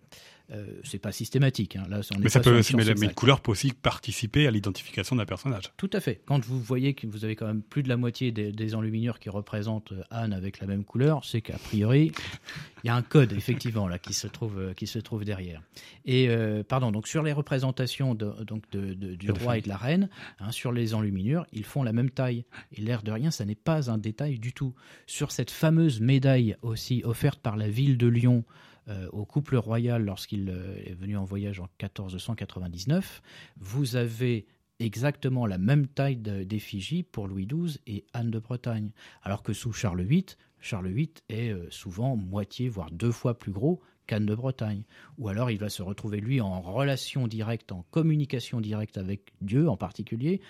Euh, 0.53 0.65
c'est 0.85 1.01
pas 1.01 1.11
systématique. 1.11 1.75
Hein. 1.75 1.83
Là, 1.89 2.03
mais 2.21 2.29
ça 2.29 2.39
peut 2.39 2.57
aussi, 2.57 2.77
mais, 2.77 2.87
une 2.87 3.15
couleur 3.15 3.41
peut 3.41 3.51
aussi 3.51 3.73
participer 3.73 4.47
à 4.47 4.53
l'identification 4.53 5.17
d'un 5.17 5.27
personnage. 5.27 5.73
Tout 5.77 5.91
à 5.93 5.99
fait. 5.99 6.21
Quand 6.25 6.45
vous 6.45 6.61
voyez 6.61 6.95
que 6.95 7.09
vous 7.09 7.25
avez 7.25 7.35
quand 7.35 7.49
même 7.49 7.63
plus 7.63 7.83
de 7.83 7.89
la 7.89 7.97
moitié 7.97 8.31
des, 8.31 8.75
enluminures 8.77 9.19
qui 9.19 9.29
représentent 9.29 9.93
euh, 9.93 10.03
Anne 10.11 10.33
avec 10.33 10.61
la 10.61 10.69
même 10.69 10.85
couleur, 10.85 11.25
c'est 11.25 11.41
qu'a 11.41 11.59
priori, 11.59 12.13
il 12.85 12.87
y 12.87 12.91
a 12.91 12.95
un 12.95 13.03
code 13.03 13.33
effectivement 13.37 13.89
là 13.89 13.99
qui 13.99 14.15
se 14.15 14.29
trouve 14.29 14.59
euh, 14.59 14.73
qui 14.73 14.87
se 14.87 15.01
trouve 15.01 15.25
derrière. 15.25 15.63
Et 16.05 16.29
pardon, 16.69 16.93
donc 16.93 17.09
sur 17.09 17.25
les 17.25 17.33
représentations 17.33 18.15
de, 18.15 18.31
donc 18.45 18.71
de, 18.71 18.95
du 18.95 19.33
roi 19.33 19.59
et 19.59 19.63
de 19.63 19.69
la 19.69 19.77
reine, 19.77 20.09
hein, 20.39 20.53
sur 20.53 20.71
les 20.71 20.95
enluminures, 20.95 21.45
ils 21.53 21.65
font 21.65 21.83
la 21.83 21.93
même 21.93 22.11
taille. 22.11 22.45
Et 22.73 22.81
l'air 22.81 23.03
de 23.03 23.11
rien, 23.11 23.33
ça 23.33 23.45
n'est 23.45 23.57
pas 23.57 23.91
un 23.91 23.99
détail 23.99 24.39
du 24.39 24.53
tout. 24.53 24.75
Sur 25.07 25.33
cette 25.33 25.51
fameuse 25.51 26.01
médaille 26.01 26.57
aussi 26.63 27.03
offerte 27.05 27.41
par 27.41 27.57
la 27.57 27.69
ville 27.69 27.99
de 27.99 28.07
Lyon 28.07 28.45
euh, 28.89 29.09
au 29.13 29.25
couple 29.25 29.57
royal 29.57 30.05
lorsqu'il 30.05 30.49
euh, 30.49 30.77
est 30.85 30.95
venu 30.95 31.17
en 31.17 31.25
voyage 31.25 31.61
en 31.61 31.69
1499, 31.83 33.23
vous 33.59 33.97
avez 33.97 34.47
exactement 34.79 35.47
la 35.47 35.59
même 35.59 35.87
taille 35.87 36.17
d'effigie 36.17 37.03
pour 37.03 37.27
Louis 37.27 37.47
XII 37.47 37.81
et 37.87 38.05
Anne 38.13 38.31
de 38.31 38.39
Bretagne. 38.39 38.91
Alors 39.23 39.43
que 39.43 39.53
sous 39.53 39.73
Charles 39.73 40.03
VIII, 40.03 40.27
Charles 40.61 40.89
VIII 40.89 41.11
est 41.29 41.51
euh, 41.51 41.67
souvent 41.71 42.17
moitié, 42.17 42.69
voire 42.69 42.91
deux 42.91 43.13
fois 43.13 43.39
plus 43.39 43.53
gros 43.53 43.81
qu'Anne 44.07 44.27
de 44.27 44.35
Bretagne. 44.35 44.83
Ou 45.19 45.29
alors 45.29 45.51
il 45.51 45.59
va 45.59 45.69
se 45.69 45.83
retrouver, 45.83 46.21
lui, 46.21 46.41
en 46.41 46.61
relation 46.61 47.27
directe, 47.27 47.73
en 47.73 47.85
communication 47.91 48.61
directe 48.61 48.99
avec 48.99 49.33
Dieu 49.41 49.69
en 49.69 49.77
particulier, 49.77 50.41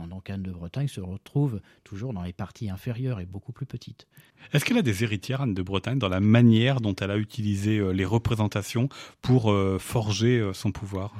pendant 0.00 0.20
qu'Anne 0.20 0.42
de 0.42 0.50
Bretagne 0.50 0.88
se 0.88 1.02
retrouve 1.02 1.60
toujours 1.84 2.14
dans 2.14 2.22
les 2.22 2.32
parties 2.32 2.70
inférieures 2.70 3.20
et 3.20 3.26
beaucoup 3.26 3.52
plus 3.52 3.66
petites. 3.66 4.06
Est-ce 4.54 4.64
qu'elle 4.64 4.78
a 4.78 4.82
des 4.82 5.04
héritières, 5.04 5.42
Anne 5.42 5.52
de 5.52 5.60
Bretagne, 5.60 5.98
dans 5.98 6.08
la 6.08 6.20
manière 6.20 6.80
dont 6.80 6.94
elle 6.94 7.10
a 7.10 7.18
utilisé 7.18 7.76
euh, 7.76 7.90
les 7.90 8.06
représentations 8.06 8.88
pour 9.20 9.50
euh, 9.50 9.78
forger 9.78 10.38
euh, 10.38 10.54
son 10.54 10.72
pouvoir? 10.72 11.14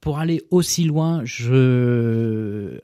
Pour 0.00 0.18
aller 0.18 0.42
aussi 0.50 0.82
loin, 0.82 1.20
je, 1.24 2.76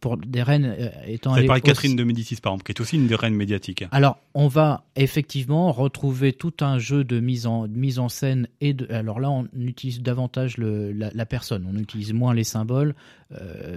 pour 0.00 0.16
des 0.16 0.42
reines 0.42 0.74
étant. 1.06 1.36
Vous 1.36 1.46
parlé 1.46 1.62
Catherine 1.62 1.94
de 1.94 2.02
Médicis, 2.02 2.34
par 2.42 2.52
exemple, 2.52 2.64
qui 2.64 2.72
est 2.72 2.80
aussi 2.80 2.96
une 2.96 3.06
des 3.06 3.14
reines 3.14 3.36
médiatiques. 3.36 3.84
Alors, 3.92 4.18
on 4.34 4.48
va 4.48 4.82
effectivement 4.96 5.70
retrouver 5.70 6.32
tout 6.32 6.54
un 6.62 6.80
jeu 6.80 7.04
de 7.04 7.20
mise 7.20 7.46
en, 7.46 7.68
mise 7.68 8.00
en 8.00 8.08
scène 8.08 8.48
et 8.60 8.72
de. 8.72 8.92
Alors 8.92 9.20
là, 9.20 9.30
on 9.30 9.46
utilise 9.56 10.02
davantage 10.02 10.56
le, 10.56 10.90
la, 10.90 11.12
la, 11.14 11.26
personne, 11.26 11.64
on 11.72 11.78
utilise 11.78 12.12
moins 12.12 12.34
les 12.34 12.42
symboles, 12.42 12.96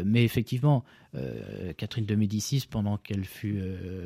mais 0.05 0.23
effectivement, 0.23 0.83
Catherine 1.77 2.05
de 2.05 2.15
Médicis 2.15 2.65
pendant 2.69 2.97
qu'elle 2.97 3.25
fut 3.25 3.61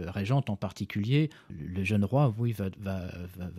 régente 0.07 0.49
en 0.49 0.55
particulier, 0.55 1.29
le 1.49 1.83
jeune 1.83 2.05
roi, 2.05 2.33
oui, 2.37 2.53
va, 2.53 2.69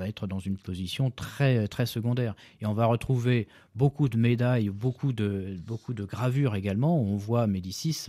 être 0.07 0.26
dans 0.26 0.38
une 0.38 0.57
position 0.57 1.11
très, 1.11 1.68
très 1.68 1.87
secondaire. 1.87 2.35
Et 2.61 2.66
on 2.66 2.72
va 2.72 2.87
retrouver 2.87 3.48
beaucoup 3.74 4.09
de 4.09 4.16
médailles, 4.16 4.70
beaucoup 4.70 5.12
de, 5.12 5.57
beaucoup 5.66 5.94
de 5.94 6.05
gravures 6.05 6.55
également. 6.55 7.00
On 7.00 7.16
voit 7.16 7.46
Médicis 7.46 8.07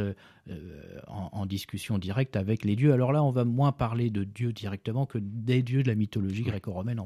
en, 1.08 1.46
discussion 1.46 1.98
directe 1.98 2.36
avec 2.36 2.64
les 2.64 2.76
dieux. 2.76 2.94
Alors 2.94 3.12
là, 3.12 3.24
on 3.24 3.32
va 3.32 3.46
moins 3.46 3.72
parler 3.72 4.10
de 4.10 4.24
dieux 4.24 4.54
directement 4.54 5.06
que 5.06 5.18
des 5.18 5.62
dieux 5.62 5.84
de 5.84 5.88
la 5.88 5.96
mythologie 5.96 6.44
gréco-romaine 6.44 7.02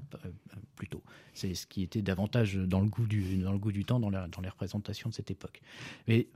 plutôt. 0.75 1.03
C'est 1.33 1.53
ce 1.53 1.67
qui 1.67 1.83
était 1.83 2.01
davantage 2.01 2.55
dans 2.55 2.79
le 2.79 2.87
goût 2.87 3.05
du, 3.05 3.37
dans 3.37 3.51
le 3.51 3.59
goût 3.59 3.71
du 3.71 3.85
temps 3.85 3.99
dans, 3.99 4.09
dans 4.09 4.41
les 4.41 4.49
représentations 4.49 5.09
de 5.09 5.13
cette 5.13 5.31
époque. 5.31 5.61
Mais 6.07 6.27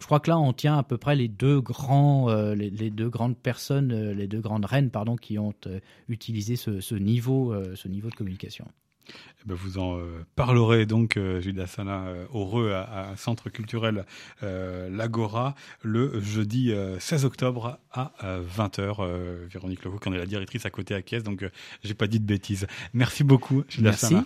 je 0.00 0.06
crois 0.06 0.20
que 0.20 0.30
là, 0.30 0.38
on 0.38 0.52
tient 0.52 0.78
à 0.78 0.82
peu 0.82 0.98
près 0.98 1.16
les 1.16 1.28
deux 1.28 1.60
grands, 1.60 2.28
euh, 2.30 2.54
les, 2.54 2.90
deux 2.90 3.08
grandes 3.08 3.36
personnes, 3.36 3.92
euh, 3.92 4.14
les 4.14 4.26
deux 4.26 4.40
grandes 4.40 4.64
reines, 4.64 4.90
pardon, 4.90 5.16
qui 5.16 5.38
ont 5.38 5.54
euh, 5.66 5.80
utilisé 6.08 6.56
ce, 6.56 6.94
niveau, 6.94 7.54
ce 7.74 7.88
niveau 7.88 8.10
de 8.10 8.14
communication. 8.14 8.66
Eh 9.08 9.12
ben, 9.46 9.54
vous 9.54 9.78
en 9.78 10.00
parlerez 10.34 10.86
donc, 10.86 11.18
Judas 11.40 11.66
Sana, 11.66 12.06
heureux 12.32 12.72
à, 12.72 13.10
à, 13.10 13.16
Centre 13.16 13.50
culturel 13.50 14.06
L'Agora, 14.40 15.54
le 15.82 16.20
jeudi 16.20 16.72
16 16.98 17.26
octobre 17.26 17.78
à 17.92 18.12
20h. 18.22 19.46
Véronique 19.46 19.84
Leroux, 19.84 19.98
qui 19.98 20.08
en 20.08 20.14
est 20.14 20.18
la 20.18 20.26
directrice 20.26 20.64
à 20.64 20.70
côté 20.70 20.94
à 20.94 21.02
Caisse, 21.02 21.22
donc 21.22 21.44
j'ai 21.82 21.94
pas 21.94 22.06
dit 22.06 22.18
de 22.18 22.24
bêtises. 22.24 22.66
Merci 22.94 23.24
beaucoup, 23.24 23.64
Judas 23.68 23.92
Sana. 23.92 24.24